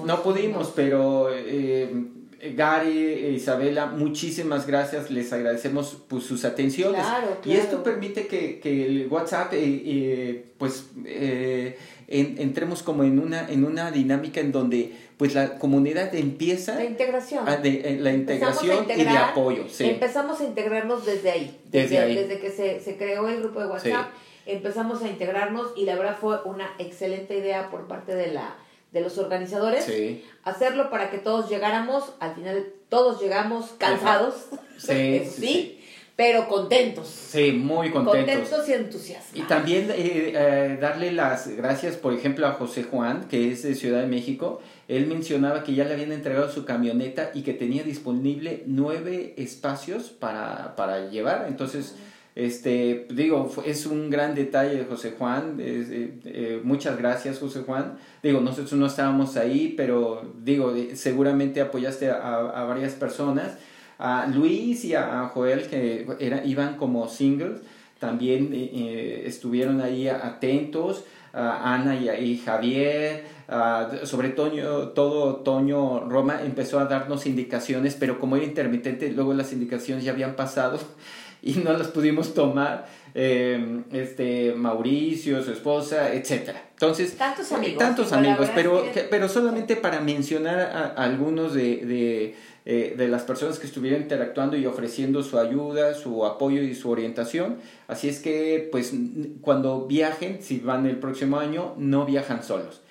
no, 0.06 0.24
pudimos, 0.24 0.72
pero 0.76 1.30
eh, 1.34 2.06
Gary 2.56 2.98
e 2.98 3.32
Isabela, 3.32 3.88
muchísimas 3.88 4.68
gracias, 4.68 5.10
les 5.10 5.32
agradecemos 5.34 6.04
pues, 6.08 6.24
sus 6.24 6.46
atenciones. 6.46 7.06
Y 7.44 7.54
esto 7.54 7.84
permite 7.84 8.28
que, 8.28 8.60
que 8.60 8.86
el 8.86 9.08
WhatsApp 9.08 9.54
eh, 9.54 9.82
eh, 9.86 10.46
pues 10.58 10.86
entremos 12.08 12.84
como 12.84 13.04
en 13.04 13.20
una, 13.20 13.50
en 13.50 13.64
una 13.64 13.92
dinámica 13.92 14.40
en 14.40 14.52
donde 14.52 14.94
pues 15.18 15.34
la 15.34 15.58
comunidad 15.58 16.14
empieza... 16.14 16.76
La 16.76 16.86
integración. 16.86 17.46
de, 17.64 17.98
la 18.02 18.12
integración 18.12 18.86
y 18.90 19.04
de 19.04 19.18
apoyo. 19.18 19.66
Empezamos 19.80 20.42
a 20.42 20.44
integrarnos 20.44 21.06
desde 21.06 21.32
ahí. 21.32 21.60
Desde, 21.66 22.06
desde, 22.14 22.40
que 22.40 22.52
se, 22.52 22.80
se, 22.82 22.98
creó 22.98 23.28
el 23.28 23.40
grupo 23.40 23.62
de 23.62 23.68
WhatsApp, 23.68 24.08
empezamos 24.46 25.02
a 25.02 25.08
integrarnos 25.08 25.74
y 25.76 25.86
la 25.86 25.96
verdad 25.96 26.18
fue 26.20 26.38
una 26.44 26.70
excelente 26.80 27.38
idea 27.38 27.70
por 27.70 27.88
parte 27.88 28.14
de 28.14 28.34
la 28.34 28.56
de 28.96 29.02
los 29.02 29.18
organizadores, 29.18 29.86
hacerlo 30.46 30.90
para 30.90 31.10
que 31.10 31.18
todos 31.18 31.50
llegáramos, 31.50 32.14
al 32.22 32.34
final 32.34 32.66
todos 32.88 33.22
llegamos 33.22 33.72
cansados, 33.78 34.46
sí, 34.78 35.22
sí, 35.26 35.82
pero 36.16 36.48
contentos. 36.48 37.10
Sí, 37.10 37.52
muy 37.52 37.92
contentos. 37.92 38.26
Contentos 38.26 38.70
y 38.70 38.72
entusiasmados. 38.72 39.38
Y 39.38 39.42
también 39.42 39.92
eh, 39.92 40.32
eh, 40.34 40.78
darle 40.80 41.12
las 41.12 41.50
gracias, 41.50 41.98
por 41.98 42.14
ejemplo, 42.14 42.48
a 42.48 42.54
José 42.54 42.84
Juan, 42.84 43.28
que 43.28 43.52
es 43.52 43.64
de 43.64 43.76
Ciudad 43.76 44.00
de 44.00 44.08
México. 44.08 44.62
Él 44.88 45.08
mencionaba 45.08 45.66
que 45.66 45.76
ya 45.76 45.84
le 45.84 45.92
habían 45.92 46.14
entregado 46.14 46.50
su 46.50 46.64
camioneta 46.64 47.32
y 47.34 47.42
que 47.42 47.52
tenía 47.52 47.84
disponible 47.84 48.64
nueve 48.66 49.34
espacios 49.36 50.04
para, 50.10 50.78
para 50.78 51.10
llevar. 51.10 51.48
Entonces, 51.50 51.98
este, 52.36 53.08
digo, 53.10 53.52
es 53.66 53.86
un 53.86 54.10
gran 54.10 54.36
detalle 54.36 54.76
de 54.76 54.86
José 54.86 55.16
Juan. 55.18 55.56
Eh, 55.60 56.60
muchas 56.64 56.98
gracias, 56.98 57.40
José 57.40 57.62
Juan. 57.62 57.98
Digo, 58.22 58.42
nosotros 58.42 58.74
no 58.74 58.88
estábamos 58.88 59.38
ahí, 59.38 59.74
pero 59.76 60.34
digo, 60.44 60.74
seguramente 60.94 61.62
apoyaste 61.62 62.10
a, 62.12 62.38
a 62.50 62.64
varias 62.66 62.94
personas 62.94 63.58
a 63.98 64.28
Luis 64.28 64.84
y 64.86 64.96
a, 64.96 65.30
Joel, 65.34 65.68
que 65.68 66.08
era, 66.20 66.44
iban 66.46 66.76
como 66.76 67.08
singles, 67.08 67.62
también 68.00 68.54
eh, 68.54 68.70
eh, 68.74 69.24
estuvieron 69.26 69.82
ahí 69.82 70.08
atentos, 70.08 71.06
a 71.38 71.74
Ana 71.74 71.98
y, 71.98 72.38
Javier, 72.38 73.26
sobre 74.04 74.30
Toño, 74.30 74.90
todo 74.90 75.38
Toño 75.38 76.00
Roma 76.08 76.42
empezó 76.42 76.80
a 76.80 76.86
darnos 76.86 77.26
indicaciones, 77.26 77.98
pero 78.00 78.22
como 78.22 78.38
era 78.38 78.46
intermitente, 78.46 79.12
luego 79.12 79.34
las 79.34 79.52
indicaciones 79.52 80.06
ya 80.06 80.14
habían 80.14 80.38
pasado 80.38 80.80
y 81.46 81.54
no 81.54 81.72
las 81.72 81.88
pudimos 81.88 82.34
tomar. 82.34 83.06
Eh, 83.18 83.84
este 83.94 84.54
Mauricio, 84.56 85.42
su 85.42 85.54
esposa, 85.54 86.14
etcétera. 86.14 86.62
Entonces, 86.72 87.16
tantos 87.16 87.50
amigos, 87.54 87.78
tantos 87.78 88.12
amigos, 88.12 88.50
pero, 88.54 88.84
pero 89.10 89.30
solamente 89.30 89.78
para 89.78 90.02
mencionar 90.02 90.60
a, 90.60 90.88
algunos 91.02 91.54
de 91.54 92.36
eh, 92.68 92.96
de 92.98 93.08
las 93.08 93.22
personas 93.22 93.60
que 93.60 93.68
estuvieron 93.68 94.02
interactuando 94.02 94.58
y 94.58 94.66
ofreciendo 94.66 95.22
su 95.22 95.38
ayuda, 95.38 95.94
su 95.94 96.26
apoyo 96.26 96.64
y 96.64 96.74
su 96.74 96.90
orientación. 96.90 97.58
Así 97.88 98.10
es 98.10 98.20
que, 98.20 98.70
pues, 98.72 98.92
cuando 99.42 99.86
viajen, 99.86 100.42
si 100.42 100.58
van 100.62 100.88
el 100.88 100.98
próximo 100.98 101.38
año, 101.38 101.76
no 101.78 102.08
viajan 102.08 102.44
solos. 102.44 102.82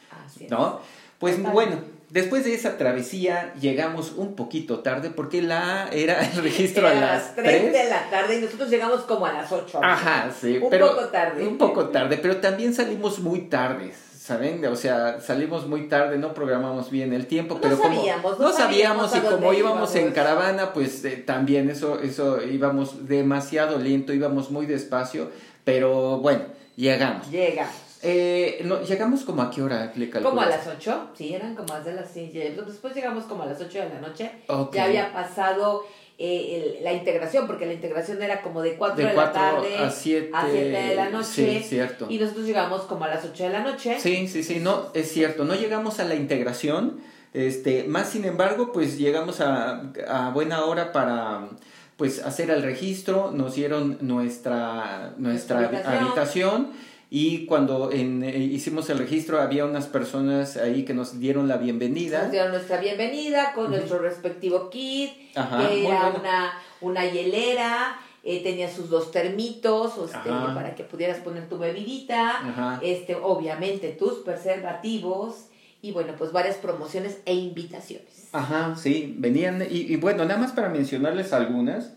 ¿No? 0.48 0.78
Pues 1.18 1.42
bueno, 1.42 1.78
después 2.14 2.44
de 2.44 2.54
esa 2.54 2.78
travesía 2.78 3.52
llegamos 3.60 4.12
un 4.16 4.36
poquito 4.36 4.78
tarde 4.80 5.10
porque 5.10 5.42
la 5.42 5.88
era 5.92 6.24
el 6.24 6.42
registro 6.42 6.86
a 6.86 6.94
las 6.94 7.34
3 7.34 7.72
de 7.72 7.90
la 7.90 8.08
tarde 8.08 8.38
y 8.38 8.40
nosotros 8.40 8.70
llegamos 8.70 9.00
como 9.00 9.26
a 9.26 9.32
las 9.32 9.50
8. 9.50 9.80
Ajá, 9.82 10.30
sí. 10.40 10.58
Un 10.58 10.70
poco 10.70 11.08
tarde. 11.08 11.46
Un 11.46 11.58
poco 11.58 11.88
tarde, 11.88 12.18
pero 12.22 12.36
también 12.36 12.72
salimos 12.72 13.18
muy 13.18 13.40
tardes. 13.40 13.96
¿saben? 14.16 14.64
O 14.64 14.76
sea, 14.76 15.20
salimos 15.20 15.66
muy 15.66 15.86
tarde, 15.86 16.16
no 16.16 16.32
programamos 16.32 16.90
bien 16.90 17.12
el 17.12 17.26
tiempo, 17.26 17.58
pero 17.60 17.76
como 17.76 18.02
no, 18.38 18.52
sabíamos, 18.52 19.14
y 19.14 19.20
como 19.20 19.52
íbamos, 19.52 19.94
en 19.96 20.12
caravana, 20.12 20.72
pues 20.72 21.04
eh, 21.04 21.16
también 21.16 21.68
eso, 21.68 22.00
eso 22.00 22.42
íbamos 22.42 23.06
demasiado 23.06 23.78
lento, 23.78 24.14
íbamos 24.14 24.50
muy 24.50 24.64
despacio, 24.64 25.30
pero 25.64 26.20
bueno, 26.20 26.44
llegamos. 26.74 27.30
Llegamos. 27.30 27.83
Eh, 28.04 28.60
no, 28.64 28.82
llegamos 28.82 29.22
como 29.22 29.42
a 29.42 29.50
qué 29.50 29.62
hora 29.62 29.92
le 29.96 30.10
Como 30.10 30.40
a 30.40 30.46
las 30.46 30.66
8, 30.66 31.10
sí, 31.14 31.34
eran 31.34 31.54
como 31.54 31.72
más 31.72 31.84
de 31.84 31.94
las 31.94 32.10
6. 32.12 32.32
Después 32.66 32.94
llegamos 32.94 33.24
como 33.24 33.42
a 33.42 33.46
las 33.46 33.60
8 33.60 33.78
de 33.78 33.88
la 33.88 34.00
noche. 34.00 34.30
Ya 34.72 34.84
había 34.84 35.12
pasado 35.12 35.84
eh, 36.18 36.80
la 36.82 36.92
integración, 36.92 37.46
porque 37.46 37.66
la 37.66 37.72
integración 37.72 38.22
era 38.22 38.42
como 38.42 38.62
de 38.62 38.76
4 38.76 38.96
de, 39.06 39.14
la 39.14 39.32
tarde 39.32 39.78
a 39.78 39.90
7 39.90 40.30
de 40.52 40.94
la 40.94 41.08
noche. 41.08 41.60
Sí, 41.60 41.66
cierto. 41.66 42.06
Y 42.10 42.18
nosotros 42.18 42.46
llegamos 42.46 42.82
como 42.82 43.04
a 43.04 43.08
las 43.08 43.24
8 43.24 43.44
de 43.44 43.50
la 43.50 43.60
noche. 43.60 43.98
Sí, 43.98 44.28
sí, 44.28 44.42
sí, 44.42 44.60
no, 44.60 44.90
es 44.92 45.10
cierto, 45.10 45.44
no 45.44 45.54
llegamos 45.54 45.98
a 45.98 46.04
la 46.04 46.14
integración, 46.14 47.00
este, 47.32 47.84
más 47.84 48.10
sin 48.10 48.24
embargo, 48.26 48.70
pues 48.72 48.96
llegamos 48.98 49.40
a, 49.40 49.90
a 50.06 50.30
buena 50.30 50.64
hora 50.66 50.92
para 50.92 51.48
pues 51.96 52.22
hacer 52.24 52.50
el 52.50 52.62
registro, 52.62 53.30
nos 53.30 53.54
dieron 53.54 53.98
nuestra, 54.00 55.14
nuestra, 55.16 55.70
habitación 55.84 56.72
y 57.10 57.46
cuando 57.46 57.92
en, 57.92 58.24
eh, 58.24 58.36
hicimos 58.38 58.90
el 58.90 58.98
registro 58.98 59.40
había 59.40 59.64
unas 59.64 59.86
personas 59.86 60.56
ahí 60.56 60.84
que 60.84 60.94
nos 60.94 61.20
dieron 61.20 61.48
la 61.48 61.56
bienvenida. 61.58 62.22
Nos 62.22 62.32
dieron 62.32 62.50
nuestra 62.52 62.80
bienvenida 62.80 63.52
con 63.54 63.70
nuestro 63.70 63.98
respectivo 63.98 64.70
kit, 64.70 65.10
que 65.32 65.86
era 65.86 66.08
una, 66.08 66.52
una 66.80 67.06
hielera, 67.06 68.00
eh, 68.22 68.42
tenía 68.42 68.70
sus 68.70 68.88
dos 68.88 69.10
termitos 69.10 69.92
este, 69.98 70.28
para 70.28 70.74
que 70.74 70.84
pudieras 70.84 71.18
poner 71.18 71.48
tu 71.48 71.58
bebidita, 71.58 72.80
este, 72.82 73.16
obviamente 73.16 73.90
tus 73.90 74.20
preservativos 74.20 75.48
y 75.82 75.92
bueno, 75.92 76.14
pues 76.16 76.32
varias 76.32 76.56
promociones 76.56 77.18
e 77.26 77.34
invitaciones. 77.34 78.30
Ajá, 78.32 78.74
sí, 78.76 79.14
venían 79.18 79.62
y, 79.62 79.92
y 79.92 79.96
bueno, 79.96 80.24
nada 80.24 80.40
más 80.40 80.52
para 80.52 80.70
mencionarles 80.70 81.34
algunas. 81.34 81.92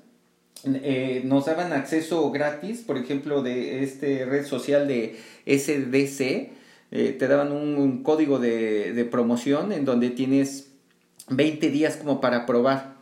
Eh, 0.76 1.22
nos 1.26 1.46
daban 1.46 1.74
acceso 1.74 2.30
gratis, 2.32 2.82
por 2.82 2.98
ejemplo, 2.98 3.44
de 3.44 3.84
este 3.84 4.26
red 4.26 4.46
social 4.46 4.88
de 4.88 5.18
SDC, 5.46 6.52
eh, 6.92 7.16
te 7.18 7.28
daban 7.28 7.52
un, 7.52 8.04
código 8.04 8.40
de, 8.40 9.08
promoción 9.12 9.72
en 9.72 9.86
donde 9.86 10.10
tienes 10.10 10.72
20 11.30 11.70
días 11.70 11.98
como 11.98 12.22
para 12.22 12.46
probar. 12.46 12.96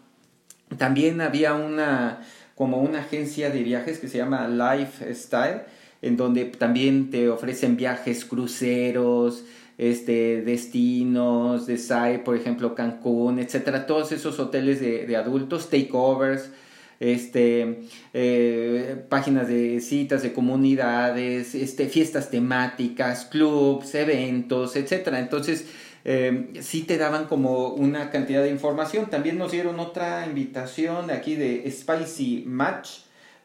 También 0.78 1.22
había 1.22 1.54
una, 1.54 2.26
como 2.56 2.82
una 2.82 3.00
agencia 3.00 3.50
de 3.50 3.64
viajes 3.64 4.00
que 4.00 4.08
se 4.08 4.18
llama 4.18 4.48
Lifestyle, 4.48 5.64
en 6.02 6.18
donde 6.18 6.46
también 6.46 7.10
te 7.12 7.30
ofrecen 7.30 7.78
viajes 7.78 8.26
cruceros, 8.26 9.44
este, 9.78 10.42
destinos, 10.42 11.68
de 11.68 11.78
SAI, 11.78 12.24
por 12.24 12.36
ejemplo, 12.36 12.76
Cancún, 12.76 13.40
etcétera, 13.40 13.86
todos 13.86 14.12
esos 14.12 14.40
hoteles 14.40 14.80
de, 14.80 15.06
de 15.06 15.16
adultos, 15.16 15.70
takeovers, 15.70 16.50
este, 17.00 17.82
eh, 18.14 19.04
páginas 19.10 19.48
de 19.48 19.82
citas 19.82 20.24
de 20.24 20.34
comunidades, 20.34 21.56
este, 21.56 21.88
fiestas 21.88 22.30
temáticas, 22.30 23.26
clubs, 23.26 23.96
eventos, 23.96 24.76
etcétera. 24.76 25.20
Entonces, 25.20 25.66
eh, 26.06 26.54
sí 26.62 26.84
te 26.84 26.98
daban 26.98 27.26
como 27.26 27.70
una 27.70 28.12
cantidad 28.12 28.44
de 28.44 28.52
información. 28.52 29.10
También 29.10 29.38
nos 29.38 29.52
dieron 29.52 29.80
otra 29.80 30.26
invitación 30.26 31.10
aquí 31.12 31.36
de 31.36 31.70
Spicy 31.70 32.44
Match, 32.46 32.90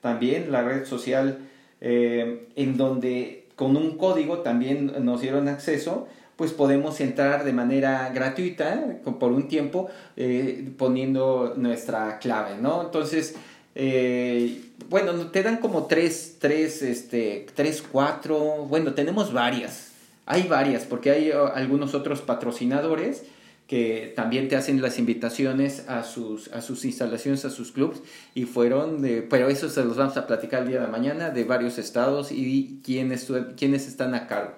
también 0.01 0.53
la 0.53 0.63
red 0.63 0.85
social 0.85 1.39
eh, 1.81 2.47
en 2.57 2.77
donde 2.77 3.47
con 3.57 3.77
un 3.77 3.97
código 3.97 4.39
también 4.39 4.93
nos 5.05 5.23
dieron 5.23 5.49
acceso 5.49 6.09
pues 6.41 6.55
podemos 6.55 6.99
entrar 7.03 7.45
de 7.45 7.53
manera 7.53 8.11
gratuita 8.15 8.97
por 9.19 9.31
un 9.31 9.47
tiempo 9.47 9.91
eh, 10.17 10.73
poniendo 10.79 11.53
nuestra 11.55 12.19
clave, 12.19 12.57
¿no? 12.59 12.83
Entonces, 12.83 13.35
eh, 13.75 14.63
bueno, 14.89 15.13
te 15.27 15.43
dan 15.43 15.59
como 15.59 15.85
tres, 15.85 16.37
tres, 16.39 16.81
este, 16.81 17.45
tres, 17.55 17.83
cuatro, 17.83 18.65
bueno, 18.67 18.95
tenemos 18.95 19.35
varias, 19.35 19.91
hay 20.25 20.45
varias, 20.45 20.85
porque 20.85 21.11
hay 21.11 21.31
uh, 21.31 21.49
algunos 21.55 21.93
otros 21.93 22.23
patrocinadores 22.23 23.25
que 23.67 24.15
también 24.17 24.49
te 24.49 24.57
hacen 24.57 24.81
las 24.81 24.99
invitaciones 24.99 25.91
a 25.91 26.05
sus, 26.05 26.49
a 26.55 26.63
sus 26.63 26.87
instalaciones, 26.87 27.45
a 27.45 27.51
sus 27.51 27.71
clubs, 27.71 28.01
y 28.35 28.47
fueron, 28.47 29.03
de, 29.03 29.21
pero 29.21 29.51
eso 29.51 29.69
se 29.69 29.85
los 29.85 29.99
vamos 29.99 30.17
a 30.17 30.27
platicar 30.27 30.63
el 30.63 30.71
día 30.71 30.81
de 30.81 30.87
mañana, 30.87 31.29
de 31.29 31.45
varios 31.45 31.77
estados 31.77 32.33
y 32.33 32.81
quiénes, 32.83 33.31
quiénes 33.59 33.87
están 33.87 34.15
a 34.15 34.27
cargo. 34.27 34.55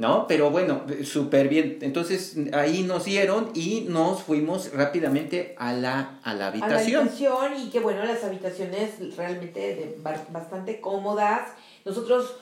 ¿No? 0.00 0.26
Pero 0.26 0.50
bueno, 0.50 0.82
súper 1.04 1.48
bien. 1.48 1.78
Entonces 1.82 2.36
ahí 2.54 2.82
nos 2.82 3.04
dieron 3.04 3.50
y 3.54 3.82
nos 3.82 4.22
fuimos 4.22 4.72
rápidamente 4.72 5.54
a 5.58 5.74
la, 5.74 6.18
a 6.22 6.34
la 6.34 6.48
habitación. 6.48 6.72
A 6.72 6.74
la 6.74 7.00
habitación 7.02 7.66
y 7.66 7.70
que 7.70 7.80
bueno, 7.80 8.02
las 8.04 8.24
habitaciones 8.24 9.14
realmente 9.16 9.96
bastante 10.30 10.80
cómodas. 10.80 11.50
Nosotros 11.84 12.34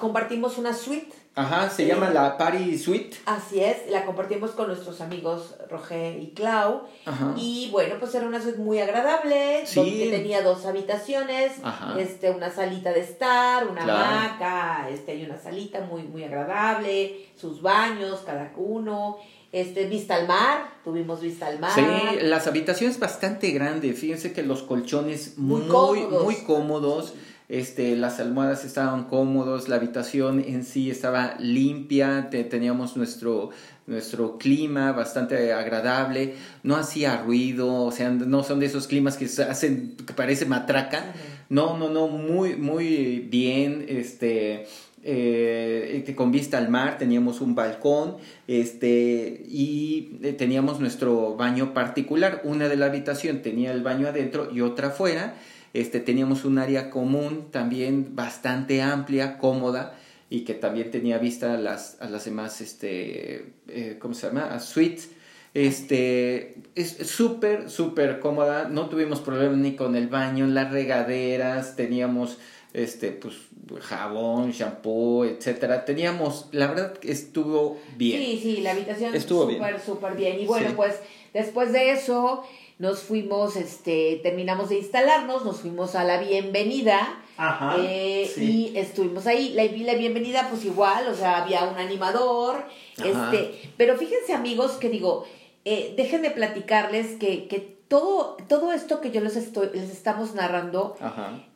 compartimos 0.00 0.56
una 0.56 0.72
suite 0.72 1.12
Ajá, 1.34 1.70
se 1.70 1.86
llama 1.86 2.10
la 2.10 2.36
Party 2.36 2.76
Suite. 2.76 3.16
Así 3.24 3.60
es, 3.60 3.90
la 3.90 4.04
compartimos 4.04 4.50
con 4.50 4.66
nuestros 4.66 5.00
amigos 5.00 5.54
Roger 5.70 6.20
y 6.20 6.32
Clau. 6.32 6.82
Ajá. 7.06 7.32
Y 7.38 7.70
bueno, 7.72 7.94
pues 7.98 8.14
era 8.14 8.26
una 8.26 8.42
suite 8.42 8.58
muy 8.58 8.80
agradable, 8.80 9.62
sí. 9.64 9.76
donde 9.76 10.10
tenía 10.10 10.42
dos 10.42 10.66
habitaciones, 10.66 11.52
este, 11.98 12.30
una 12.32 12.50
salita 12.50 12.92
de 12.92 13.00
estar, 13.00 13.66
una 13.66 13.82
hamaca, 13.82 14.90
este, 14.90 15.12
hay 15.12 15.24
una 15.24 15.38
salita 15.38 15.80
muy, 15.80 16.02
muy 16.02 16.22
agradable, 16.22 17.26
sus 17.34 17.62
baños, 17.62 18.20
cada 18.26 18.52
uno. 18.56 19.16
Este, 19.52 19.84
vista 19.86 20.14
al 20.14 20.26
mar, 20.26 20.80
tuvimos 20.82 21.20
vista 21.20 21.46
al 21.46 21.58
mar. 21.58 21.72
Sí, 21.74 21.84
las 22.22 22.46
habitaciones 22.46 22.98
bastante 22.98 23.50
grandes, 23.50 23.98
fíjense 23.98 24.32
que 24.32 24.42
los 24.42 24.62
colchones 24.62 25.36
muy, 25.36 25.62
muy 25.62 26.36
cómodos 26.44 27.14
este, 27.52 27.96
las 27.96 28.18
almohadas 28.18 28.64
estaban 28.64 29.04
cómodos, 29.04 29.68
la 29.68 29.76
habitación 29.76 30.40
en 30.40 30.64
sí 30.64 30.90
estaba 30.90 31.36
limpia, 31.38 32.30
teníamos 32.30 32.96
nuestro, 32.96 33.50
nuestro 33.86 34.38
clima 34.38 34.92
bastante 34.92 35.52
agradable, 35.52 36.32
no 36.62 36.76
hacía 36.76 37.22
ruido, 37.22 37.84
o 37.84 37.92
sea, 37.92 38.08
no 38.08 38.42
son 38.42 38.58
de 38.58 38.66
esos 38.66 38.86
climas 38.86 39.18
que 39.18 39.26
hacen, 39.26 39.96
que 39.98 40.14
parece 40.14 40.46
matraca, 40.46 41.12
no, 41.50 41.76
no, 41.76 41.90
no, 41.90 42.08
muy, 42.08 42.56
muy 42.56 43.18
bien, 43.30 43.84
este, 43.86 44.66
eh, 45.02 46.10
con 46.16 46.32
vista 46.32 46.56
al 46.56 46.70
mar, 46.70 46.96
teníamos 46.96 47.42
un 47.42 47.54
balcón 47.54 48.16
este, 48.48 49.42
y 49.46 50.18
eh, 50.22 50.32
teníamos 50.32 50.80
nuestro 50.80 51.36
baño 51.36 51.74
particular. 51.74 52.40
Una 52.44 52.68
de 52.68 52.76
la 52.76 52.86
habitación 52.86 53.42
tenía 53.42 53.72
el 53.72 53.82
baño 53.82 54.08
adentro 54.08 54.48
y 54.50 54.62
otra 54.62 54.88
afuera. 54.88 55.34
Este, 55.72 56.00
teníamos 56.00 56.44
un 56.44 56.58
área 56.58 56.90
común 56.90 57.48
también 57.50 58.14
bastante 58.14 58.82
amplia, 58.82 59.38
cómoda 59.38 59.94
y 60.28 60.44
que 60.44 60.54
también 60.54 60.90
tenía 60.90 61.18
vista 61.18 61.54
a 61.54 61.56
las, 61.56 62.00
a 62.00 62.08
las 62.08 62.24
demás, 62.24 62.60
este, 62.60 63.52
eh, 63.68 63.96
¿cómo 63.98 64.14
se 64.14 64.26
llama? 64.26 64.54
A 64.54 64.60
suites. 64.60 65.10
Este, 65.54 66.54
es 66.74 66.96
súper, 67.06 67.68
súper 67.68 68.20
cómoda. 68.20 68.68
No 68.68 68.88
tuvimos 68.88 69.20
problemas 69.20 69.58
ni 69.58 69.76
con 69.76 69.96
el 69.96 70.08
baño, 70.08 70.46
las 70.46 70.72
regaderas, 70.72 71.76
teníamos 71.76 72.38
este, 72.72 73.10
pues, 73.10 73.34
jabón, 73.80 74.52
shampoo, 74.52 75.24
etcétera. 75.24 75.84
Teníamos, 75.84 76.48
la 76.52 76.68
verdad 76.68 76.94
estuvo 77.02 77.78
bien. 77.96 78.22
Sí, 78.22 78.40
sí, 78.42 78.60
la 78.62 78.70
habitación 78.70 79.14
estuvo 79.14 79.50
súper, 79.50 79.80
súper 79.80 80.16
bien. 80.16 80.40
Y 80.40 80.46
bueno, 80.46 80.70
pues 80.74 80.98
después 81.34 81.72
de 81.72 81.92
eso, 81.92 82.42
nos 82.82 82.98
fuimos, 82.98 83.54
este, 83.54 84.18
terminamos 84.24 84.70
de 84.70 84.78
instalarnos, 84.78 85.44
nos 85.44 85.60
fuimos 85.60 85.94
a 85.94 86.02
la 86.02 86.18
bienvenida. 86.18 87.22
Ajá, 87.36 87.76
eh, 87.78 88.28
Y 88.36 88.76
estuvimos 88.76 89.28
ahí. 89.28 89.50
La, 89.50 89.62
la 89.62 89.96
bienvenida, 89.96 90.48
pues 90.50 90.64
igual, 90.64 91.06
o 91.06 91.14
sea, 91.14 91.44
había 91.44 91.62
un 91.62 91.78
animador. 91.78 92.64
Este, 92.96 93.72
pero 93.76 93.96
fíjense, 93.96 94.32
amigos, 94.32 94.72
que 94.72 94.88
digo, 94.88 95.24
eh, 95.64 95.94
déjenme 95.96 96.32
platicarles 96.32 97.18
que, 97.20 97.46
que 97.46 97.60
todo, 97.86 98.36
todo 98.48 98.72
esto 98.72 99.00
que 99.00 99.12
yo 99.12 99.20
les, 99.20 99.36
estoy, 99.36 99.68
les 99.72 99.92
estamos 99.92 100.34
narrando, 100.34 100.96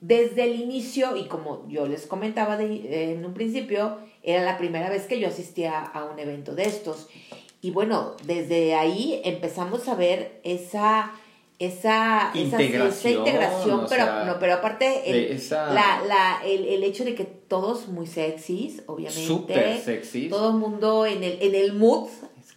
desde 0.00 0.44
el 0.44 0.60
inicio, 0.60 1.16
y 1.16 1.26
como 1.26 1.66
yo 1.66 1.88
les 1.88 2.06
comentaba 2.06 2.56
de, 2.56 3.14
en 3.14 3.26
un 3.26 3.34
principio, 3.34 3.98
era 4.22 4.44
la 4.44 4.58
primera 4.58 4.90
vez 4.90 5.06
que 5.06 5.18
yo 5.18 5.26
asistía 5.26 5.80
a 5.80 6.04
un 6.04 6.20
evento 6.20 6.54
de 6.54 6.66
estos. 6.66 7.08
Y 7.60 7.70
bueno, 7.70 8.14
desde 8.24 8.74
ahí 8.74 9.20
empezamos 9.24 9.88
a 9.88 9.94
ver 9.94 10.40
esa 10.44 11.12
esa 11.58 12.32
integración, 12.34 12.88
esa, 12.90 13.10
integración 13.10 13.86
pero 13.88 14.24
no 14.26 14.38
pero 14.38 14.54
aparte 14.54 15.10
el, 15.10 15.42
la, 15.50 16.02
la, 16.06 16.42
el, 16.44 16.66
el, 16.66 16.84
hecho 16.84 17.02
de 17.02 17.14
que 17.14 17.24
todos 17.24 17.88
muy 17.88 18.06
sexys 18.06 18.82
obviamente. 18.84 19.26
Súper 19.26 19.80
sexys. 19.80 20.28
Todo 20.28 20.50
el 20.50 20.56
mundo 20.56 21.06
en 21.06 21.24
el 21.24 21.38
en 21.40 21.54
el 21.54 21.72
mood 21.72 22.08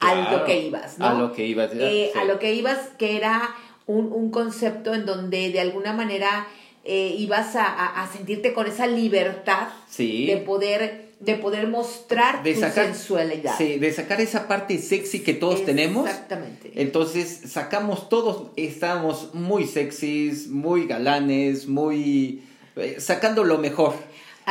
a 0.02 0.32
lo 0.32 0.46
que 0.46 0.64
ibas 0.64 1.00
no 1.00 1.06
a 1.06 1.14
lo 1.14 1.32
que 1.32 1.46
ibas 1.46 1.72
eh, 1.74 2.12
a 2.16 2.26
lo 2.26 2.40
que 2.40 2.54
ibas 2.54 2.78
que 2.98 3.16
era 3.16 3.56
un, 3.86 4.12
un 4.12 4.32
concepto 4.32 4.94
en 4.94 5.06
donde 5.06 5.50
de 5.50 5.62
alguna 5.62 5.94
manera 5.94 6.48
eh, 6.84 7.16
ibas 7.18 7.56
a, 7.56 8.02
a, 8.02 8.08
sentirte 8.12 8.54
con 8.54 8.66
esa 8.66 8.88
libertad 8.88 9.68
de 9.98 10.44
poder 10.46 11.09
de 11.20 11.36
poder 11.36 11.68
mostrar 11.68 12.42
de 12.44 12.54
tu 12.54 12.62
sacar, 12.62 12.86
sensualidad. 12.86 13.58
Sí, 13.58 13.78
de 13.78 13.92
sacar 13.92 14.22
esa 14.22 14.48
parte 14.48 14.78
sexy 14.78 15.20
que 15.20 15.34
todos 15.34 15.66
tenemos. 15.66 16.08
Exactamente. 16.08 16.72
Entonces 16.76 17.42
sacamos 17.46 18.08
todos, 18.08 18.48
estábamos 18.56 19.34
muy 19.34 19.68
sexys, 19.68 20.48
muy 20.48 20.88
galanes, 20.88 21.68
muy... 21.68 22.44
Eh, 22.78 22.96
sacando 23.00 23.44
lo 23.44 23.58
mejor. 23.58 23.94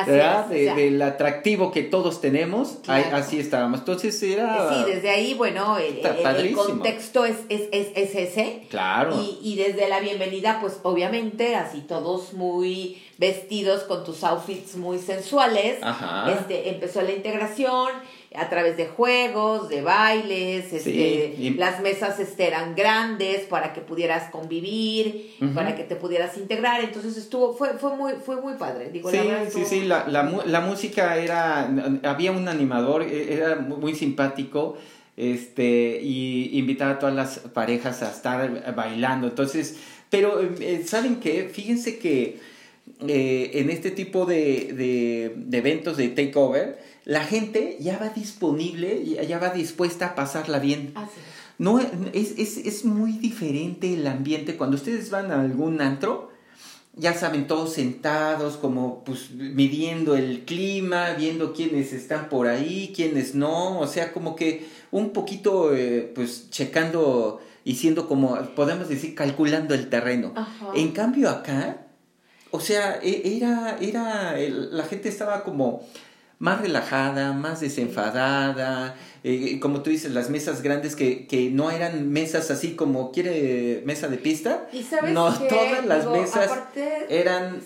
¿verdad? 0.06 0.46
del 0.46 1.02
atractivo 1.02 1.72
que 1.72 1.82
todos 1.82 2.20
tenemos, 2.20 2.78
así 2.86 3.40
estábamos. 3.40 3.80
Entonces 3.80 4.22
era... 4.22 4.68
Sí, 4.72 4.92
desde 4.92 5.10
ahí, 5.10 5.34
bueno, 5.34 5.76
el, 5.76 6.54
contexto 6.54 7.24
es, 7.24 7.36
es, 7.48 7.62
es, 7.72 8.14
ese. 8.14 8.62
Claro. 8.70 9.20
Y, 9.20 9.40
y 9.42 9.56
desde 9.56 9.88
la 9.88 9.98
bienvenida, 9.98 10.58
pues 10.60 10.78
obviamente, 10.84 11.56
así 11.56 11.80
todos 11.80 12.32
muy 12.32 13.02
vestidos 13.18 13.82
con 13.82 14.04
tus 14.04 14.22
outfits 14.24 14.76
muy 14.76 14.98
sensuales. 14.98 15.78
Ajá. 15.82 16.32
Este, 16.32 16.70
empezó 16.70 17.02
la 17.02 17.12
integración 17.12 17.88
a 18.34 18.48
través 18.48 18.76
de 18.76 18.86
juegos, 18.86 19.68
de 19.68 19.82
bailes, 19.82 20.72
este, 20.72 21.54
las 21.56 21.80
mesas 21.80 22.20
este, 22.20 22.46
eran 22.46 22.74
grandes 22.74 23.40
para 23.46 23.72
que 23.72 23.80
pudieras 23.80 24.30
convivir, 24.30 25.34
para 25.54 25.74
que 25.74 25.82
te 25.82 25.96
pudieras 25.96 26.36
integrar, 26.36 26.82
entonces 26.82 27.16
estuvo, 27.16 27.54
fue, 27.54 27.70
fue 27.78 27.96
muy, 27.96 28.12
fue 28.24 28.40
muy 28.40 28.54
padre. 28.54 28.90
Digo, 28.90 29.10
sí, 29.10 29.16
la 29.16 29.50
sí, 29.50 29.64
sí, 29.64 29.80
la, 29.80 30.06
la, 30.08 30.22
la 30.44 30.60
música 30.60 31.16
era, 31.16 31.70
había 32.04 32.30
un 32.30 32.48
animador, 32.48 33.02
e, 33.02 33.32
era 33.32 33.56
muy 33.56 33.94
simpático, 33.94 34.76
este, 35.16 35.98
y 36.02 36.58
invitaba 36.58 36.92
a 36.92 36.98
todas 36.98 37.14
las 37.14 37.38
parejas 37.38 38.02
a 38.02 38.10
estar 38.10 38.74
bailando, 38.74 39.26
entonces, 39.26 39.78
pero, 40.10 40.40
eh, 40.60 40.84
¿saben 40.86 41.18
qué? 41.18 41.50
Fíjense 41.50 41.98
que 41.98 42.38
eh, 43.06 43.50
en 43.54 43.70
este 43.70 43.90
tipo 43.90 44.26
de, 44.26 44.72
de, 44.72 45.34
de 45.36 45.58
eventos 45.58 45.96
de 45.96 46.08
takeover, 46.08 46.78
la 47.04 47.24
gente 47.24 47.78
ya 47.80 47.98
va 47.98 48.10
disponible, 48.10 49.02
ya 49.26 49.38
va 49.38 49.50
dispuesta 49.50 50.08
a 50.08 50.14
pasarla 50.14 50.58
bien. 50.58 50.92
No, 51.56 51.80
es, 51.80 52.34
es, 52.38 52.58
es, 52.58 52.84
muy 52.84 53.12
diferente 53.12 53.94
el 53.94 54.06
ambiente. 54.06 54.56
Cuando 54.56 54.76
ustedes 54.76 55.10
van 55.10 55.32
a 55.32 55.40
algún 55.40 55.80
antro, 55.80 56.30
ya 56.94 57.14
saben, 57.14 57.46
todos 57.46 57.72
sentados, 57.72 58.56
como 58.58 59.04
pues 59.04 59.30
midiendo 59.30 60.16
el 60.16 60.44
clima, 60.44 61.14
viendo 61.14 61.52
quiénes 61.54 61.92
están 61.92 62.28
por 62.28 62.46
ahí, 62.46 62.92
quiénes 62.94 63.34
no, 63.34 63.80
o 63.80 63.86
sea, 63.86 64.12
como 64.12 64.36
que 64.36 64.66
un 64.90 65.10
poquito, 65.10 65.74
eh, 65.74 66.12
pues 66.14 66.50
checando 66.50 67.40
y 67.64 67.76
siendo 67.76 68.06
como, 68.06 68.36
podemos 68.54 68.88
decir, 68.88 69.14
calculando 69.14 69.74
el 69.74 69.88
terreno. 69.88 70.34
En 70.74 70.92
cambio 70.92 71.30
acá, 71.30 71.87
o 72.50 72.60
sea, 72.60 72.98
e, 73.02 73.36
era, 73.36 73.78
era, 73.80 74.36
la 74.38 74.84
gente 74.84 75.08
estaba 75.08 75.44
como 75.44 75.86
más 76.38 76.60
relajada, 76.60 77.32
más 77.32 77.60
desenfadada, 77.60 78.96
eh, 79.24 79.58
como 79.60 79.82
tú 79.82 79.90
dices, 79.90 80.12
las 80.12 80.30
mesas 80.30 80.62
grandes 80.62 80.94
que, 80.94 81.26
que 81.26 81.50
no 81.50 81.70
eran 81.70 82.10
mesas 82.10 82.50
así 82.50 82.74
como 82.74 83.10
quiere 83.10 83.82
mesa 83.84 84.08
de 84.08 84.18
pista. 84.18 84.68
¿Y 84.72 84.82
sabes 84.82 85.12
no, 85.12 85.32
todas 85.32 85.84
las 85.84 86.06
mesas 86.06 86.50
eran, 87.08 87.60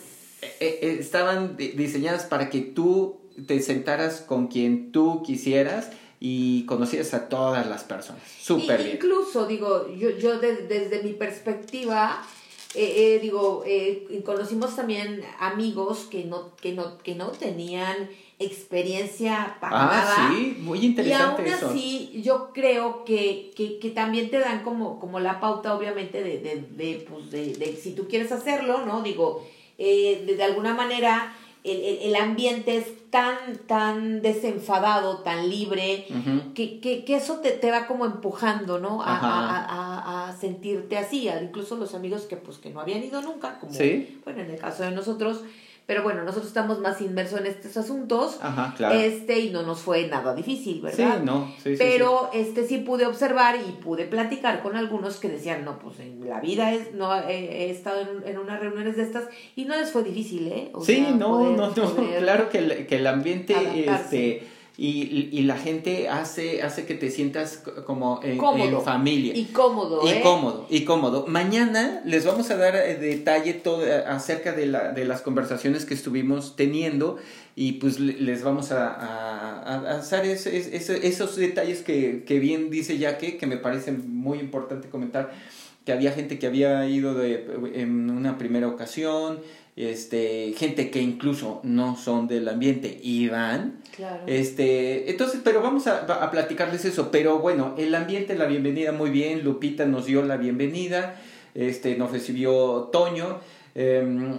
eh, 0.60 0.96
estaban 0.98 1.56
diseñadas 1.56 2.24
para 2.24 2.48
que 2.48 2.60
tú 2.60 3.20
te 3.46 3.60
sentaras 3.60 4.20
con 4.20 4.48
quien 4.48 4.92
tú 4.92 5.22
quisieras 5.22 5.90
y 6.24 6.64
conocías 6.66 7.14
a 7.14 7.28
todas 7.28 7.66
las 7.66 7.82
personas. 7.82 8.22
Súper 8.40 8.82
bien. 8.82 8.96
Incluso, 8.96 9.46
digo, 9.46 9.92
yo, 9.92 10.10
yo 10.10 10.38
desde 10.38 11.02
mi 11.02 11.14
perspectiva, 11.14 12.24
eh, 12.74 13.14
eh, 13.14 13.18
digo, 13.20 13.64
eh, 13.66 14.22
conocimos 14.24 14.74
también 14.76 15.22
amigos 15.38 16.06
que 16.10 16.24
no, 16.24 16.54
que 16.56 16.72
no, 16.72 16.98
que 16.98 17.14
no 17.14 17.28
tenían 17.28 18.08
experiencia 18.38 19.56
para 19.60 19.82
ah, 19.82 19.86
nada. 19.86 20.30
sí, 20.30 20.56
muy 20.58 20.84
interesante 20.84 21.42
y 21.46 21.50
aún 21.52 21.64
así, 21.70 22.22
yo 22.22 22.50
creo 22.52 23.04
que, 23.04 23.52
que, 23.56 23.78
que, 23.78 23.90
también 23.90 24.30
te 24.30 24.38
dan 24.38 24.62
como, 24.62 24.98
como 24.98 25.20
la 25.20 25.38
pauta, 25.38 25.74
obviamente, 25.74 26.22
de, 26.22 26.38
de, 26.38 26.64
de, 26.70 27.06
pues 27.08 27.30
de, 27.30 27.54
de 27.54 27.76
si 27.76 27.94
tú 27.94 28.08
quieres 28.08 28.32
hacerlo, 28.32 28.84
¿no? 28.86 29.02
Digo, 29.02 29.46
eh, 29.78 30.24
de, 30.26 30.36
de 30.36 30.42
alguna 30.42 30.74
manera 30.74 31.36
el, 31.64 31.76
el, 31.76 31.98
el, 32.02 32.16
ambiente 32.16 32.76
es 32.76 33.10
tan, 33.10 33.36
tan 33.66 34.20
desenfadado, 34.20 35.18
tan 35.18 35.48
libre, 35.48 36.06
que, 36.54 36.80
que, 36.80 37.04
que, 37.04 37.16
eso 37.16 37.36
te, 37.36 37.52
te, 37.52 37.70
va 37.70 37.86
como 37.86 38.04
empujando, 38.04 38.78
¿no? 38.78 39.02
A, 39.02 39.16
a, 39.16 39.64
a, 39.64 40.28
a, 40.28 40.36
sentirte 40.36 40.98
así. 40.98 41.28
Incluso 41.28 41.76
los 41.76 41.94
amigos 41.94 42.22
que, 42.22 42.36
pues, 42.36 42.58
que 42.58 42.70
no 42.70 42.80
habían 42.80 43.04
ido 43.04 43.22
nunca, 43.22 43.60
como, 43.60 43.72
bueno, 44.24 44.42
en 44.42 44.50
el 44.50 44.58
caso 44.58 44.82
de 44.82 44.90
nosotros, 44.90 45.42
pero 45.86 46.02
bueno, 46.02 46.22
nosotros 46.22 46.46
estamos 46.46 46.78
más 46.78 47.00
inmersos 47.00 47.40
en 47.40 47.46
estos 47.46 47.76
asuntos. 47.76 48.38
Ajá, 48.40 48.74
claro. 48.76 48.98
Este, 48.98 49.40
y 49.40 49.50
no 49.50 49.62
nos 49.62 49.80
fue 49.80 50.06
nada 50.06 50.34
difícil, 50.34 50.80
¿verdad? 50.80 51.18
Sí, 51.18 51.24
no. 51.24 51.52
Sí, 51.62 51.74
Pero 51.76 52.28
sí, 52.32 52.38
este 52.38 52.66
sí 52.66 52.78
pude 52.78 53.06
observar 53.06 53.56
y 53.56 53.72
pude 53.72 54.04
platicar 54.04 54.62
con 54.62 54.76
algunos 54.76 55.16
que 55.16 55.28
decían, 55.28 55.64
no, 55.64 55.78
pues 55.78 55.98
en 56.00 56.28
la 56.28 56.40
vida 56.40 56.72
es, 56.72 56.94
no 56.94 57.14
he, 57.14 57.66
he 57.66 57.70
estado 57.70 58.00
en, 58.00 58.28
en, 58.28 58.38
unas 58.38 58.60
reuniones 58.60 58.96
de 58.96 59.02
estas 59.02 59.24
y 59.56 59.64
no 59.64 59.76
les 59.76 59.90
fue 59.90 60.02
difícil, 60.02 60.48
¿eh? 60.48 60.70
O 60.72 60.84
sí, 60.84 60.96
sea, 60.96 61.10
no, 61.10 61.28
poder, 61.30 61.58
no, 61.58 61.68
no, 61.74 61.94
claro 62.18 62.48
que 62.48 62.58
el, 62.58 62.86
que 62.86 62.96
el 62.96 63.06
ambiente, 63.06 63.54
adaptarse. 63.54 64.36
este 64.36 64.51
y, 64.78 65.28
y, 65.30 65.42
la 65.42 65.58
gente 65.58 66.08
hace, 66.08 66.62
hace 66.62 66.86
que 66.86 66.94
te 66.94 67.10
sientas 67.10 67.62
como 67.86 68.20
en, 68.22 68.42
en 68.42 68.82
familia. 68.82 69.36
Y 69.36 69.46
cómodo. 69.46 70.00
¿eh? 70.06 70.16
Y 70.18 70.22
cómodo, 70.22 70.66
y 70.70 70.84
cómodo. 70.84 71.26
Mañana 71.26 72.00
les 72.06 72.24
vamos 72.24 72.50
a 72.50 72.56
dar 72.56 72.74
eh, 72.76 72.96
detalle 72.96 73.52
todo 73.52 73.86
eh, 73.86 74.02
acerca 74.06 74.52
de, 74.52 74.64
la, 74.66 74.92
de 74.92 75.04
las 75.04 75.20
conversaciones 75.20 75.84
que 75.84 75.92
estuvimos 75.92 76.56
teniendo 76.56 77.18
y 77.54 77.72
pues 77.72 78.00
les 78.00 78.42
vamos 78.42 78.72
a, 78.72 78.88
a, 78.88 79.60
a 79.60 79.98
hacer 79.98 80.24
ese, 80.24 80.56
ese, 80.56 81.06
esos 81.06 81.36
detalles 81.36 81.82
que, 81.82 82.24
que 82.26 82.38
bien 82.38 82.70
dice 82.70 82.96
Yaque, 82.96 83.36
que 83.36 83.46
me 83.46 83.58
parece 83.58 83.92
muy 83.92 84.38
importante 84.38 84.88
comentar, 84.88 85.32
que 85.84 85.92
había 85.92 86.12
gente 86.12 86.38
que 86.38 86.46
había 86.46 86.88
ido 86.88 87.12
de, 87.12 87.46
en 87.74 88.08
una 88.08 88.38
primera 88.38 88.68
ocasión, 88.68 89.40
este, 89.76 90.54
gente 90.56 90.90
que 90.90 91.00
incluso 91.00 91.60
no 91.62 91.96
son 91.96 92.28
del 92.28 92.48
ambiente 92.48 93.00
y 93.02 93.28
van. 93.28 93.80
Claro. 93.96 94.22
Este, 94.26 95.10
entonces, 95.10 95.40
pero 95.42 95.62
vamos 95.62 95.86
a, 95.86 96.04
a, 96.04 96.30
platicarles 96.30 96.84
eso. 96.84 97.10
Pero 97.10 97.38
bueno, 97.38 97.74
el 97.78 97.94
ambiente, 97.94 98.34
la 98.34 98.46
bienvenida 98.46 98.92
muy 98.92 99.10
bien. 99.10 99.44
Lupita 99.44 99.86
nos 99.86 100.06
dio 100.06 100.22
la 100.22 100.36
bienvenida. 100.36 101.20
Este, 101.54 101.96
nos 101.96 102.12
recibió 102.12 102.90
Toño. 102.92 103.40
Eh, 103.74 104.36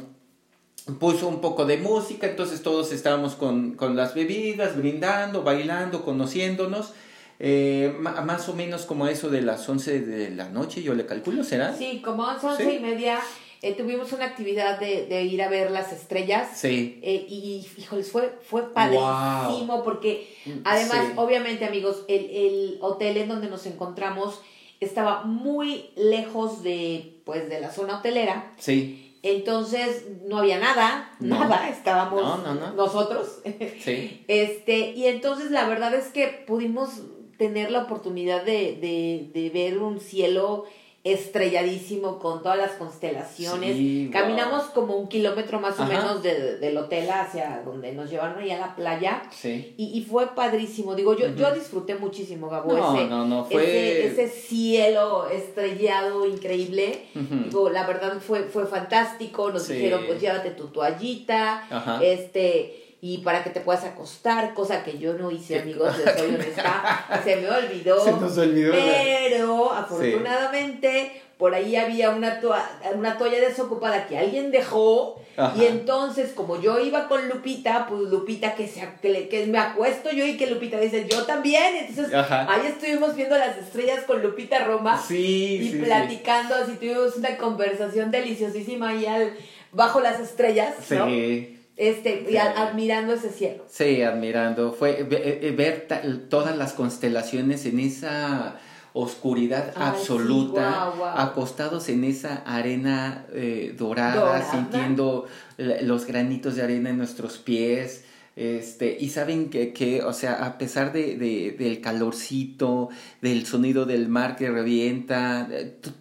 puso 0.99 1.27
un 1.27 1.39
poco 1.39 1.65
de 1.65 1.77
música, 1.77 2.27
entonces 2.27 2.61
todos 2.61 2.91
estábamos 2.91 3.35
con, 3.35 3.75
con 3.75 3.95
las 3.95 4.13
bebidas, 4.13 4.75
brindando, 4.75 5.43
bailando, 5.43 6.03
conociéndonos. 6.03 6.93
Eh, 7.39 7.93
más 7.99 8.47
o 8.47 8.53
menos 8.53 8.85
como 8.85 9.07
eso 9.07 9.29
de 9.29 9.41
las 9.41 9.67
11 9.67 10.01
de 10.01 10.29
la 10.29 10.49
noche, 10.49 10.83
yo 10.83 10.93
le 10.93 11.05
calculo, 11.05 11.43
¿será? 11.43 11.73
Sí, 11.75 12.01
como 12.03 12.23
11 12.23 12.63
¿Sí? 12.63 12.69
y 12.77 12.79
media 12.79 13.19
eh, 13.63 13.73
tuvimos 13.75 14.11
una 14.11 14.25
actividad 14.25 14.77
de, 14.77 15.05
de, 15.05 15.23
ir 15.23 15.41
a 15.41 15.47
ver 15.47 15.71
las 15.71 15.93
estrellas. 15.93 16.49
Sí. 16.53 16.99
Eh, 17.01 17.25
y, 17.29 17.65
híjoles, 17.77 18.11
fue, 18.11 18.37
fue 18.41 18.73
padrísimo 18.73 19.75
wow. 19.77 19.83
porque 19.85 20.35
además, 20.65 21.07
sí. 21.07 21.13
obviamente, 21.15 21.63
amigos, 21.63 22.03
el, 22.09 22.29
el 22.29 22.77
hotel 22.81 23.15
en 23.15 23.29
donde 23.29 23.49
nos 23.49 23.65
encontramos 23.65 24.41
estaba 24.81 25.23
muy 25.23 25.91
lejos 25.95 26.61
de, 26.61 27.21
pues, 27.23 27.47
de 27.47 27.61
la 27.61 27.71
zona 27.71 27.99
hotelera. 27.99 28.53
Sí. 28.57 29.17
Entonces 29.23 30.07
no 30.25 30.39
había 30.39 30.59
nada, 30.59 31.15
no. 31.21 31.39
nada, 31.39 31.69
estábamos 31.69 32.21
no, 32.21 32.55
no, 32.55 32.73
nosotros. 32.73 33.39
Sí. 33.79 34.23
Este, 34.27 34.91
y 34.91 35.07
entonces 35.07 35.51
la 35.51 35.69
verdad 35.69 35.93
es 35.93 36.07
que 36.07 36.27
pudimos 36.27 37.03
tener 37.37 37.71
la 37.71 37.83
oportunidad 37.83 38.43
de, 38.43 38.75
de, 38.75 39.31
de 39.33 39.49
ver 39.49 39.77
un 39.77 40.01
cielo 40.01 40.65
estrelladísimo 41.03 42.17
con 42.19 42.41
todas 42.41 42.57
las 42.57 42.71
constelaciones. 42.71 43.75
Sí, 43.75 44.09
Caminamos 44.11 44.63
como 44.67 44.95
un 44.95 45.09
kilómetro 45.09 45.59
más 45.59 45.77
o 45.77 45.83
Ajá. 45.83 45.91
menos 45.91 46.23
de, 46.23 46.57
del 46.59 46.77
hotel 46.77 47.09
hacia 47.11 47.61
donde 47.65 47.91
nos 47.91 48.09
llevaron 48.09 48.41
allá 48.41 48.55
a 48.55 48.67
la 48.67 48.75
playa. 48.75 49.23
Sí. 49.31 49.73
Y, 49.77 49.97
y 49.97 50.01
fue 50.03 50.33
padrísimo. 50.33 50.95
Digo, 50.95 51.13
yo, 51.15 51.25
uh 51.25 51.29
-huh. 51.29 51.35
yo 51.35 51.53
disfruté 51.53 51.95
muchísimo, 51.95 52.49
Gabo, 52.49 52.71
no, 52.71 52.95
ese, 52.95 53.07
no, 53.07 53.25
no, 53.25 53.43
fue... 53.43 53.63
ese, 53.63 54.07
ese, 54.07 54.27
cielo 54.29 55.27
estrellado 55.29 56.25
increíble. 56.25 57.05
Uh 57.15 57.19
-huh. 57.19 57.43
Digo, 57.45 57.69
la 57.69 57.85
verdad 57.85 58.19
fue, 58.21 58.43
fue 58.43 58.65
fantástico. 58.65 59.51
Nos 59.51 59.63
sí. 59.63 59.73
dijeron, 59.73 60.05
pues 60.07 60.21
llévate 60.21 60.51
tu 60.51 60.67
toallita. 60.67 61.67
Ajá. 61.69 61.99
Este 62.01 62.82
y 63.05 63.17
para 63.17 63.43
que 63.43 63.49
te 63.49 63.59
puedas 63.59 63.83
acostar, 63.83 64.53
cosa 64.53 64.81
que 64.81 64.97
yo 64.97 65.15
no 65.15 65.29
hice, 65.29 65.59
amigos, 65.59 65.93
les 66.05 66.17
soy 66.17 66.35
honesta, 66.35 67.21
se 67.21 67.35
me 67.35 67.49
olvidó. 67.49 68.01
Se 68.01 68.13
nos 68.13 68.37
olvidó. 68.37 68.71
Pero 68.71 69.73
afortunadamente 69.73 71.11
sí. 71.13 71.21
por 71.37 71.53
ahí 71.53 71.75
había 71.75 72.11
una, 72.11 72.39
to 72.39 72.55
una 72.95 73.17
toalla 73.17 73.41
desocupada 73.41 74.07
que 74.07 74.17
alguien 74.17 74.51
dejó 74.51 75.21
Ajá. 75.35 75.53
y 75.61 75.65
entonces 75.65 76.31
como 76.31 76.61
yo 76.61 76.79
iba 76.79 77.09
con 77.09 77.27
Lupita, 77.27 77.87
pues 77.89 78.03
Lupita 78.03 78.55
que, 78.55 78.69
se, 78.69 78.87
que, 79.01 79.27
que, 79.27 79.47
me 79.47 79.59
acuesto 79.59 80.09
yo 80.09 80.25
y 80.25 80.37
que 80.37 80.47
Lupita 80.47 80.79
dice 80.79 81.05
yo 81.05 81.23
también, 81.23 81.75
entonces 81.75 82.13
Ajá. 82.13 82.47
ahí 82.49 82.67
estuvimos 82.67 83.17
viendo 83.17 83.37
las 83.37 83.57
estrellas 83.57 84.05
con 84.07 84.23
Lupita 84.23 84.63
Roma 84.63 84.97
sí, 84.97 85.57
y 85.61 85.71
sí, 85.73 85.79
platicando, 85.79 86.55
así 86.55 86.77
tuvimos 86.77 87.17
una 87.17 87.35
conversación 87.35 88.11
deliciosísima 88.11 88.91
ahí 88.91 89.05
al, 89.05 89.33
bajo 89.73 89.99
las 89.99 90.21
estrellas, 90.21 90.75
¿no? 90.89 91.05
Sí 91.07 91.52
este, 91.75 92.25
sí. 92.27 92.37
admirando 92.37 93.13
ese 93.13 93.29
cielo. 93.29 93.65
Sí, 93.69 94.01
admirando. 94.01 94.73
Fue 94.73 95.03
ver, 95.03 95.53
ver 95.55 95.87
todas 96.29 96.55
las 96.55 96.73
constelaciones 96.73 97.65
en 97.65 97.79
esa 97.79 98.57
oscuridad 98.93 99.73
Ay, 99.75 99.89
absoluta, 99.89 100.69
sí, 100.69 100.97
wow, 100.99 101.05
wow. 101.05 101.17
acostados 101.17 101.89
en 101.89 102.03
esa 102.03 102.43
arena 102.45 103.25
eh, 103.33 103.73
dorada, 103.77 104.15
dorada, 104.15 104.51
sintiendo 104.51 105.25
los 105.57 106.05
granitos 106.05 106.55
de 106.55 106.61
arena 106.61 106.91
en 106.91 106.97
nuestros 106.97 107.37
pies. 107.37 108.05
Este, 108.35 108.97
y 108.99 109.09
saben 109.09 109.51
que, 109.51 109.73
que, 109.73 110.01
o 110.01 110.11
sea, 110.11 110.45
a 110.45 110.57
pesar 110.57 110.91
de, 110.91 111.17
de, 111.17 111.55
del 111.57 111.81
calorcito, 111.81 112.89
del 113.21 113.45
sonido 113.45 113.85
del 113.85 114.09
mar 114.09 114.35
que 114.35 114.49
revienta, 114.49 115.47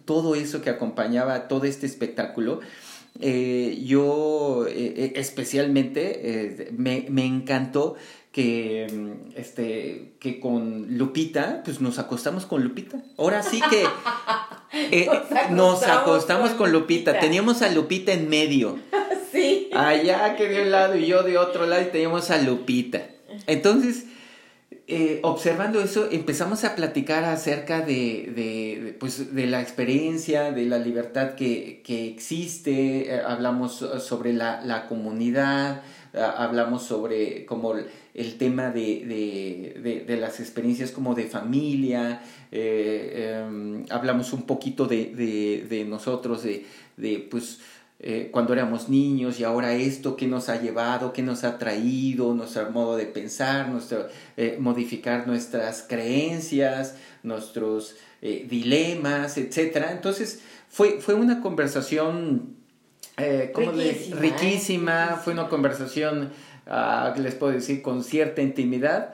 todo 0.05 0.33
eso 0.33 0.61
que 0.61 0.71
acompañaba 0.71 1.47
todo 1.47 1.65
este 1.65 1.85
espectáculo, 1.85 2.59
eh, 3.19 3.79
yo 3.85 4.65
eh, 4.67 5.13
especialmente 5.15 6.21
eh, 6.23 6.69
me, 6.75 7.05
me, 7.09 7.25
encantó 7.25 7.95
que 8.31 8.87
mm, 8.91 9.37
este 9.37 10.15
que 10.19 10.39
con 10.39 10.97
Lupita 10.97 11.61
pues 11.63 11.79
nos 11.79 11.99
acostamos 11.99 12.47
con 12.47 12.63
Lupita 12.63 12.97
ahora 13.17 13.43
sí 13.43 13.61
que 13.69 13.85
eh, 14.91 15.05
nos, 15.05 15.17
acostamos 15.17 15.51
nos 15.51 15.83
acostamos 15.83 16.49
con, 16.49 16.57
con 16.57 16.71
Lupita. 16.71 17.11
Lupita. 17.11 17.19
teníamos 17.19 17.61
a 17.61 17.69
Lupita 17.69 18.13
en 18.13 18.27
medio 18.27 18.79
sí 19.31 19.69
allá 19.73 20.35
que 20.35 20.49
de 20.49 20.63
un 20.63 20.71
lado 20.71 20.97
y 20.97 21.05
yo 21.05 21.21
de 21.21 21.37
otro 21.37 21.67
lado 21.67 21.83
y 21.83 21.85
teníamos 21.85 22.31
a 22.31 22.41
Lupita 22.41 23.07
entonces 23.45 24.05
eh, 24.85 25.21
observando 25.23 25.81
eso, 25.81 26.09
empezamos 26.11 26.65
a 26.65 26.75
platicar 26.75 27.23
acerca 27.23 27.81
de, 27.81 28.33
de, 28.35 28.95
pues, 28.99 29.33
de 29.33 29.47
la 29.47 29.61
experiencia, 29.61 30.51
de 30.51 30.65
la 30.65 30.77
libertad 30.77 31.35
que, 31.35 31.81
que 31.85 32.07
existe, 32.09 33.13
eh, 33.13 33.21
hablamos 33.25 33.77
sobre 33.99 34.33
la, 34.33 34.61
la 34.61 34.87
comunidad, 34.87 35.83
eh, 36.13 36.19
hablamos 36.19 36.83
sobre 36.83 37.45
como 37.45 37.75
el 38.13 38.37
tema 38.37 38.71
de, 38.71 40.03
de, 40.05 40.17
las 40.17 40.41
experiencias 40.41 40.91
como 40.91 41.15
de 41.15 41.27
familia, 41.27 42.21
eh, 42.51 43.85
hablamos 43.89 44.33
un 44.33 44.43
poquito 44.43 44.85
de, 44.85 45.85
nosotros, 45.87 46.43
de, 46.43 46.65
de 46.97 47.25
pues, 47.31 47.61
eh, 48.05 48.27
cuando 48.33 48.51
éramos 48.51 48.89
niños 48.89 49.39
y 49.39 49.45
ahora 49.45 49.75
esto 49.75 50.17
que 50.17 50.27
nos 50.27 50.49
ha 50.49 50.61
llevado, 50.61 51.13
que 51.13 51.21
nos 51.21 51.45
ha 51.45 51.57
traído, 51.57 52.33
nuestro 52.33 52.69
modo 52.69 52.97
de 52.97 53.05
pensar, 53.05 53.69
nuestro, 53.69 54.09
eh, 54.35 54.57
modificar 54.59 55.25
nuestras 55.25 55.85
creencias, 55.87 56.97
nuestros 57.23 57.95
eh, 58.21 58.45
dilemas, 58.49 59.37
etc. 59.37 59.85
Entonces 59.91 60.41
fue, 60.67 60.99
fue 60.99 61.13
una 61.13 61.39
conversación 61.39 62.57
riquísima, 63.15 64.19
riquísima 64.19 65.21
fue 65.23 65.31
una 65.31 65.47
conversación, 65.47 66.31
uh, 66.67 67.17
les 67.17 67.35
puedo 67.35 67.53
decir, 67.53 67.81
con 67.81 68.03
cierta 68.03 68.41
intimidad 68.41 69.13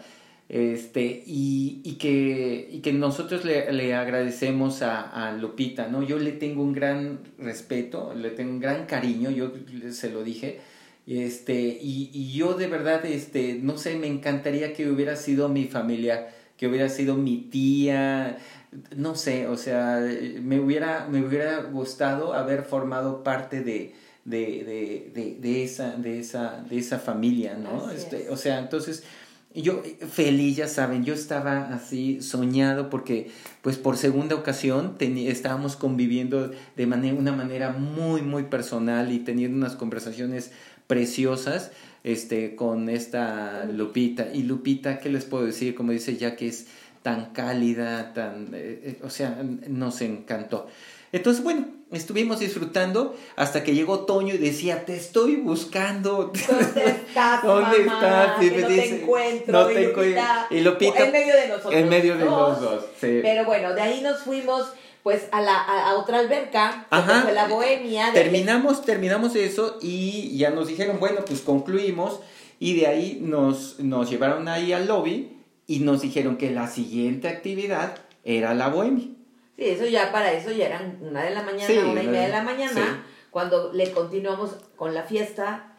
este, 0.50 1.24
y, 1.28 1.82
y, 1.84 1.94
que, 1.94 2.68
y 2.72 2.80
que 2.80 2.92
nosotros 2.92 3.46
le, 3.46 3.72
le 3.72 3.94
agradecemos 3.94 4.82
a, 4.82 5.02
a, 5.02 5.32
Lupita, 5.34 5.88
¿no? 5.88 6.02
Yo 6.02 6.18
le 6.18 6.32
tengo 6.32 6.64
un 6.64 6.74
gran 6.74 7.20
respeto, 7.38 8.16
le 8.16 8.32
tengo 8.32 8.52
un 8.54 8.60
gran 8.60 8.88
cariño, 8.88 9.30
yo 9.30 9.54
se 9.92 10.10
lo 10.10 10.24
dije, 10.24 10.60
este, 11.06 11.54
y, 11.80 12.10
y 12.12 12.34
yo 12.34 12.56
de 12.56 12.66
verdad, 12.66 13.06
este, 13.06 13.60
no 13.62 13.78
sé, 13.78 13.96
me 13.98 14.08
encantaría 14.08 14.74
que 14.74 14.90
hubiera 14.90 15.16
sido 15.16 15.50
mi 15.50 15.66
familia, 15.66 16.30
que 16.58 16.68
hubiera 16.68 16.90
sido 16.90 17.16
mi 17.16 17.38
tía, 17.38 18.40
no 18.96 19.16
sé, 19.16 19.48
o 19.48 19.56
sea, 19.56 20.04
me 20.42 20.60
hubiera, 20.60 21.08
me 21.08 21.24
hubiera 21.24 21.62
gustado 21.62 22.34
haber 22.34 22.64
formado 22.64 23.24
parte 23.24 23.62
de, 23.62 23.94
de, 24.26 24.64
de, 24.64 25.12
de, 25.14 25.38
de 25.40 25.64
esa, 25.64 25.96
de, 25.96 26.20
esa, 26.20 26.64
de 26.68 26.80
esa 26.80 26.98
familia, 26.98 27.56
¿no? 27.56 27.92
Este, 27.92 28.30
o 28.30 28.38
sea, 28.38 28.58
entonces 28.60 29.04
yo 29.54 29.82
feliz, 30.12 30.58
ya 30.58 30.68
saben, 30.68 31.04
yo 31.04 31.14
estaba 31.14 31.74
así 31.74 32.22
soñado 32.22 32.90
porque 32.90 33.32
pues 33.62 33.78
por 33.78 33.98
segunda 33.98 34.36
ocasión 34.36 34.96
estábamos 35.00 35.76
conviviendo 35.76 36.52
de 36.76 36.88
manera, 36.88 37.16
una 37.16 37.32
manera 37.32 37.72
muy, 37.72 38.22
muy 38.22 38.44
personal 38.44 39.12
y 39.12 39.20
teniendo 39.20 39.58
unas 39.58 39.76
conversaciones 39.76 40.52
preciosas 40.88 41.72
este, 42.04 42.56
con 42.56 42.90
esta 42.90 43.66
Lupita. 43.66 44.28
Y 44.34 44.44
Lupita, 44.44 45.00
¿qué 45.00 45.10
les 45.10 45.26
puedo 45.26 45.46
decir? 45.46 45.76
Como 45.76 45.92
dice 45.92 46.16
ya 46.18 46.36
que 46.36 46.48
es 46.48 46.68
tan 47.02 47.34
cálida, 47.34 48.14
tan, 48.14 48.54
eh, 48.54 48.82
eh, 48.84 49.00
o 49.04 49.10
sea, 49.10 49.42
nos 49.68 50.02
encantó. 50.02 50.68
Entonces, 51.12 51.44
bueno, 51.44 51.68
estuvimos 51.92 52.40
disfrutando 52.40 53.16
hasta 53.36 53.64
que 53.64 53.74
llegó 53.74 54.06
Toño 54.06 54.36
y 54.36 54.38
decía, 54.38 54.86
te 54.86 54.96
estoy 54.96 55.38
buscando. 55.38 56.32
¿Dónde 56.48 56.86
estás, 56.86 57.44
¿Dónde 57.44 57.82
estás? 57.82 58.44
Y 58.44 58.52
me 58.52 58.62
no 58.62 58.68
dice, 58.68 58.82
te 58.82 59.02
encuentro. 59.02 59.60
No 59.60 59.68
te 59.68 59.90
encuentro. 59.90 60.24
Y 60.52 60.62
Lupita. 60.62 61.06
En 61.06 61.12
medio 61.12 61.36
de 61.36 61.48
nosotros. 61.48 61.74
En 61.74 61.90
medio 61.90 62.18
de 62.18 62.26
los 62.26 62.62
dos, 62.62 62.86
sí. 63.00 63.20
Pero 63.22 63.46
bueno, 63.46 63.74
de 63.74 63.82
ahí 63.82 64.02
nos 64.02 64.20
fuimos 64.20 64.68
pues 65.04 65.28
a 65.32 65.42
la 65.42 65.58
a, 65.58 65.96
otra 65.96 66.20
alberca, 66.20 66.86
Ajá. 66.90 67.32
la 67.32 67.48
bohemia. 67.48 68.12
terminamos, 68.14 68.84
terminamos 68.84 69.34
eso 69.36 69.80
y 69.82 70.38
ya 70.38 70.50
nos 70.50 70.68
dijeron, 70.68 71.00
bueno, 71.00 71.22
pues 71.26 71.40
concluimos 71.40 72.20
y 72.60 72.76
de 72.76 72.88
ahí 72.88 73.20
nos, 73.22 73.80
nos 73.80 74.10
llevaron 74.10 74.50
ahí 74.50 74.74
al 74.74 74.88
lobby 74.88 75.38
y 75.68 75.80
nos 75.80 76.02
dijeron 76.02 76.36
que 76.38 76.52
la 76.52 76.68
siguiente 76.68 77.30
actividad 77.30 77.96
era 78.26 78.54
la 78.54 78.68
bohemia. 78.68 79.08
Sí, 79.60 79.70
eso 79.70 79.86
ya 79.86 80.10
para 80.14 80.32
eso 80.32 80.52
ya 80.52 80.68
eran 80.68 81.00
una 81.02 81.22
de 81.22 81.32
la 81.32 81.44
mañana, 81.44 81.86
una 81.90 82.02
y 82.02 82.08
media 82.08 82.22
de 82.22 82.30
la 82.30 82.44
mañana, 82.44 83.04
cuando 83.30 83.74
le 83.74 83.92
continuamos 83.92 84.52
con 84.78 84.94
la 84.94 85.04
fiesta. 85.04 85.76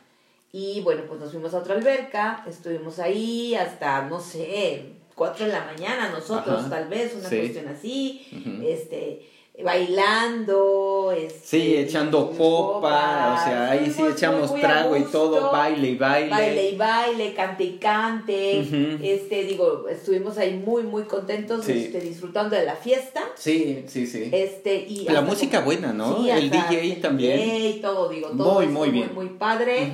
Y 0.52 0.82
bueno, 0.82 1.04
pues 1.08 1.18
nos 1.18 1.30
fuimos 1.30 1.54
a 1.54 1.58
otra 1.60 1.76
alberca, 1.76 2.44
estuvimos 2.46 2.98
ahí 2.98 3.54
hasta, 3.54 4.02
no 4.02 4.20
sé, 4.20 4.96
cuatro 5.14 5.46
de 5.46 5.52
la 5.52 5.64
mañana 5.64 6.10
nosotros, 6.10 6.68
tal 6.68 6.88
vez, 6.88 7.14
una 7.14 7.28
cuestión 7.30 7.68
así. 7.68 8.26
Este 8.62 9.26
bailando, 9.64 11.12
este, 11.16 11.40
sí, 11.42 11.76
echando 11.76 12.30
copa, 12.30 13.36
o 13.38 13.44
sea, 13.44 13.70
ahí 13.70 13.90
sí 13.90 14.02
echamos 14.02 14.54
trago 14.54 14.96
y 14.96 15.04
todo, 15.04 15.50
baile 15.50 15.88
y 15.88 15.96
baile. 15.96 16.30
Baile 16.30 16.70
y 16.70 16.76
baile, 16.76 17.34
cante 17.34 17.64
y 17.64 17.78
cante, 17.78 18.60
este, 19.02 19.44
digo, 19.44 19.86
estuvimos 19.88 20.38
ahí 20.38 20.54
muy, 20.64 20.82
muy 20.82 21.04
contentos, 21.04 21.68
este, 21.68 22.00
disfrutando 22.00 22.56
de 22.56 22.64
la 22.64 22.76
fiesta. 22.76 23.22
Sí, 23.34 23.84
sí, 23.86 24.06
sí. 24.06 24.30
Este, 24.32 24.76
y 24.76 25.04
la 25.04 25.22
música 25.22 25.60
buena, 25.60 25.92
¿no? 25.92 26.26
el 26.26 26.50
DJ 26.50 26.96
también. 26.96 27.40
y 27.76 27.80
todo, 27.80 28.08
digo, 28.08 28.28
todo 28.28 28.54
muy, 28.54 28.66
muy 28.66 28.90
bien. 28.90 29.14
Muy, 29.14 29.28
padre. 29.30 29.92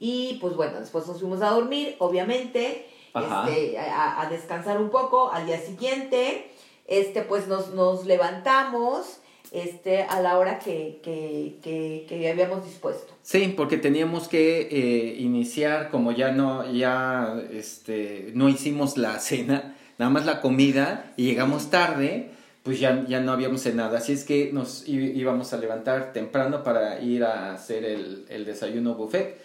Y 0.00 0.38
pues 0.40 0.54
bueno, 0.54 0.80
después 0.80 1.06
nos 1.06 1.18
fuimos 1.18 1.40
a 1.40 1.50
dormir, 1.50 1.96
obviamente, 1.98 2.86
este, 3.14 3.78
a, 3.78 4.22
a 4.22 4.28
descansar 4.28 4.80
un 4.80 4.90
poco 4.90 5.30
al 5.30 5.46
día 5.46 5.58
siguiente 5.58 6.50
este, 6.86 7.22
pues 7.22 7.48
nos, 7.48 7.74
nos 7.74 8.06
levantamos 8.06 9.18
este, 9.52 10.02
a 10.02 10.20
la 10.20 10.36
hora 10.36 10.58
que, 10.58 11.00
que, 11.02 11.58
que, 11.62 12.06
que 12.08 12.30
habíamos 12.30 12.64
dispuesto. 12.64 13.12
Sí, 13.22 13.54
porque 13.56 13.76
teníamos 13.76 14.28
que 14.28 14.62
eh, 14.62 15.16
iniciar, 15.20 15.90
como 15.90 16.12
ya 16.12 16.32
no, 16.32 16.70
ya 16.72 17.40
este, 17.52 18.32
no 18.34 18.48
hicimos 18.48 18.96
la 18.96 19.18
cena, 19.20 19.76
nada 19.98 20.10
más 20.10 20.26
la 20.26 20.40
comida, 20.40 21.12
y 21.16 21.24
llegamos 21.26 21.70
tarde, 21.70 22.30
pues 22.64 22.80
ya, 22.80 23.04
ya 23.06 23.20
no 23.20 23.32
habíamos 23.32 23.60
cenado. 23.60 23.96
Así 23.96 24.12
es 24.12 24.24
que 24.24 24.50
nos 24.52 24.88
íbamos 24.88 25.52
a 25.52 25.58
levantar 25.58 26.12
temprano 26.12 26.64
para 26.64 27.00
ir 27.00 27.22
a 27.22 27.54
hacer 27.54 27.84
el, 27.84 28.24
el 28.28 28.44
desayuno 28.44 28.94
buffet. 28.94 29.38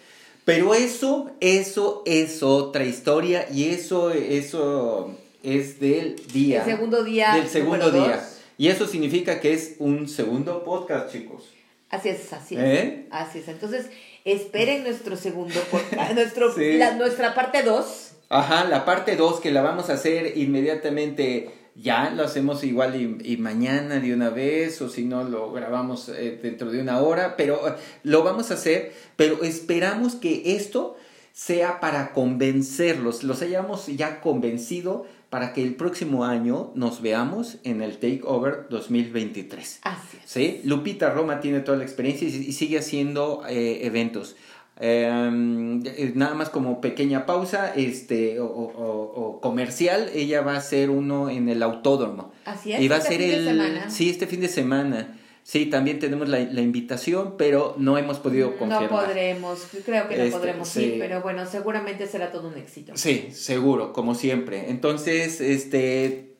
Pero 0.45 0.73
eso, 0.73 1.29
eso 1.39 2.01
es 2.05 2.41
otra 2.41 2.83
historia 2.83 3.47
y 3.53 3.65
eso, 3.65 4.09
eso 4.09 5.13
es 5.43 5.79
del 5.79 6.15
día. 6.31 6.59
El 6.59 6.65
segundo 6.65 7.03
día. 7.03 7.35
Del 7.35 7.47
segundo 7.47 7.91
día. 7.91 8.27
Y 8.57 8.67
eso 8.67 8.87
significa 8.87 9.39
que 9.39 9.53
es 9.53 9.75
un 9.79 10.09
segundo 10.09 10.63
podcast, 10.63 11.11
chicos. 11.11 11.49
Así 11.89 12.09
es, 12.09 12.33
así 12.33 12.55
es. 12.55 12.61
¿Eh? 12.61 13.07
Así 13.09 13.39
es. 13.39 13.47
Entonces, 13.47 13.89
esperen 14.25 14.83
nuestro 14.83 15.15
segundo 15.15 15.59
podcast, 15.71 16.13
nuestro, 16.15 16.53
nuestra 16.97 17.33
parte 17.33 17.63
2. 17.63 18.11
Ajá, 18.29 18.65
la 18.65 18.85
parte 18.85 19.15
2 19.15 19.39
que 19.39 19.51
la 19.51 19.61
vamos 19.61 19.89
a 19.89 19.93
hacer 19.93 20.37
inmediatamente. 20.37 21.51
Ya 21.75 22.09
lo 22.09 22.25
hacemos 22.25 22.65
igual 22.65 23.21
y, 23.23 23.37
mañana 23.37 24.01
de 24.01 24.13
una 24.13 24.29
vez, 24.29 24.81
o 24.81 24.89
si 24.89 25.05
no 25.05 25.23
lo 25.23 25.53
grabamos 25.53 26.09
eh, 26.09 26.37
dentro 26.41 26.71
de 26.71 26.81
una 26.81 26.99
hora, 26.99 27.37
pero 27.37 27.65
eh, 27.69 27.75
lo 28.03 28.21
vamos 28.23 28.51
a 28.51 28.55
hacer, 28.55 28.91
pero 29.15 29.43
esperamos 29.43 30.15
que 30.15 30.55
esto 30.57 30.97
sea 31.31 31.79
para 31.79 32.11
convencerlos, 32.11 33.23
los 33.23 33.41
hayamos 33.41 33.87
ya 33.87 34.19
convencido 34.19 35.05
para 35.29 35.53
que 35.53 35.63
el 35.63 35.75
próximo 35.75 36.25
año 36.25 36.71
nos 36.75 37.01
veamos 37.01 37.57
en 37.63 37.81
el 37.81 37.97
Takeover 37.99 38.67
2023. 38.69 39.79
Así 39.83 40.17
es. 40.17 40.29
¿Sí? 40.29 40.61
Lupita 40.63 41.11
Roma 41.11 41.39
tiene 41.39 41.59
toda 41.59 41.77
la 41.77 41.83
experiencia 41.83 42.27
y, 42.27 42.51
sigue 42.51 42.79
haciendo 42.79 43.43
eh, 43.47 43.81
eventos. 43.83 44.35
Eh, 44.81 46.11
nada 46.15 46.35
más 46.35 46.49
como 46.49 46.79
pequeña 46.79 47.25
pausa 47.25 47.73
este 47.75 48.37
o, 48.39 49.39
comercial 49.41 50.09
ella 50.13 50.39
va 50.41 50.53
a 50.53 50.57
hacer 50.59 50.89
uno 50.89 51.29
en 51.29 51.49
el 51.49 51.61
autódromo 51.63 52.31
así 52.45 52.71
es 52.71 52.79
y 52.81 52.87
va 52.87 52.95
a 52.95 52.99
este 52.99 53.09
ser 53.09 53.21
el 53.21 53.91
sí 53.91 54.09
este 54.09 54.25
fin 54.25 54.39
de 54.39 54.47
semana 54.47 55.18
Sí, 55.49 55.65
también 55.65 55.97
tenemos 55.97 56.29
la, 56.29 56.41
invitación, 56.41 57.33
pero 57.35 57.73
no 57.79 57.97
hemos 57.97 58.19
podido 58.19 58.55
confirmar. 58.55 58.83
No 58.83 58.89
podremos, 58.89 59.65
creo 59.83 60.07
que 60.07 60.15
no 60.15 60.23
este, 60.25 60.37
podremos 60.37 60.77
ir, 60.77 60.99
pero 60.99 61.23
bueno, 61.23 61.43
seguramente 61.47 62.05
será 62.05 62.31
todo 62.31 62.49
un 62.49 62.57
éxito. 62.59 62.91
Sí, 62.93 63.29
seguro, 63.31 63.91
como 63.91 64.13
siempre. 64.13 64.69
Entonces, 64.69 65.41
este, 65.41 66.35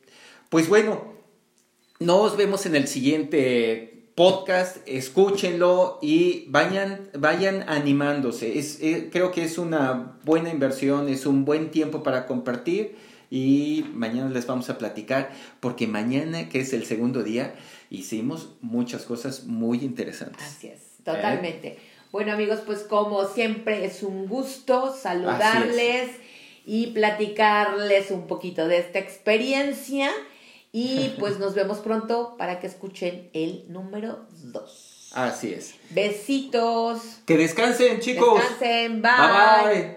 pues 0.50 0.70
bueno, 0.70 1.06
nos 2.00 2.38
vemos 2.38 2.68
en 2.68 2.76
el 2.76 2.88
siguiente 2.88 4.12
podcast, 4.14 4.78
escúchenlo 4.86 5.98
y 6.04 6.46
vayan, 6.50 7.10
vayan 7.18 7.68
animándose. 7.68 8.60
Es, 8.60 8.80
eh, 8.80 9.10
creo 9.12 9.32
que 9.32 9.44
es 9.44 9.58
una 9.58 10.20
buena 10.24 10.52
inversión, 10.52 11.10
es 11.10 11.26
un 11.26 11.46
buen 11.46 11.72
tiempo 11.72 12.04
para 12.04 12.28
compartir 12.28 12.96
y 13.32 13.86
mañana 13.92 14.30
les 14.30 14.46
vamos 14.46 14.70
a 14.70 14.78
platicar 14.78 15.32
porque 15.60 15.88
mañana, 15.88 16.48
que 16.50 16.60
es 16.60 16.74
el 16.74 16.86
segundo 16.86 17.24
día, 17.24 17.56
hicimos 17.90 18.50
muchas 18.62 19.04
cosas 19.04 19.46
muy 19.46 19.80
interesantes. 19.80 20.44
Así 20.44 20.68
es, 20.68 20.80
totalmente. 21.04 21.78
Bueno 22.12 22.34
amigos, 22.34 22.62
pues 22.66 22.80
como 22.80 23.28
siempre 23.28 23.86
es 23.86 24.02
un 24.04 24.28
gusto 24.28 24.96
saludarles 24.96 26.10
y 26.66 26.88
platicarles 26.88 28.12
un 28.12 28.28
poquito 28.28 28.68
de 28.68 28.80
esta 28.80 29.00
experiencia 29.00 30.12
y 30.72 31.14
pues 31.20 31.40
nos 31.40 31.56
vemos 31.56 31.80
pronto 31.80 32.36
para 32.38 32.60
que 32.60 32.68
escuchen 32.68 33.30
el 33.34 33.66
número 33.68 34.26
2. 34.44 35.12
Así 35.14 35.54
es. 35.54 35.76
Besitos. 35.90 37.22
Que 37.26 37.38
descansen 37.38 38.00
chicos. 38.00 38.40
Descansen. 38.40 39.02
bye. 39.02 39.16
bye. 39.74 39.96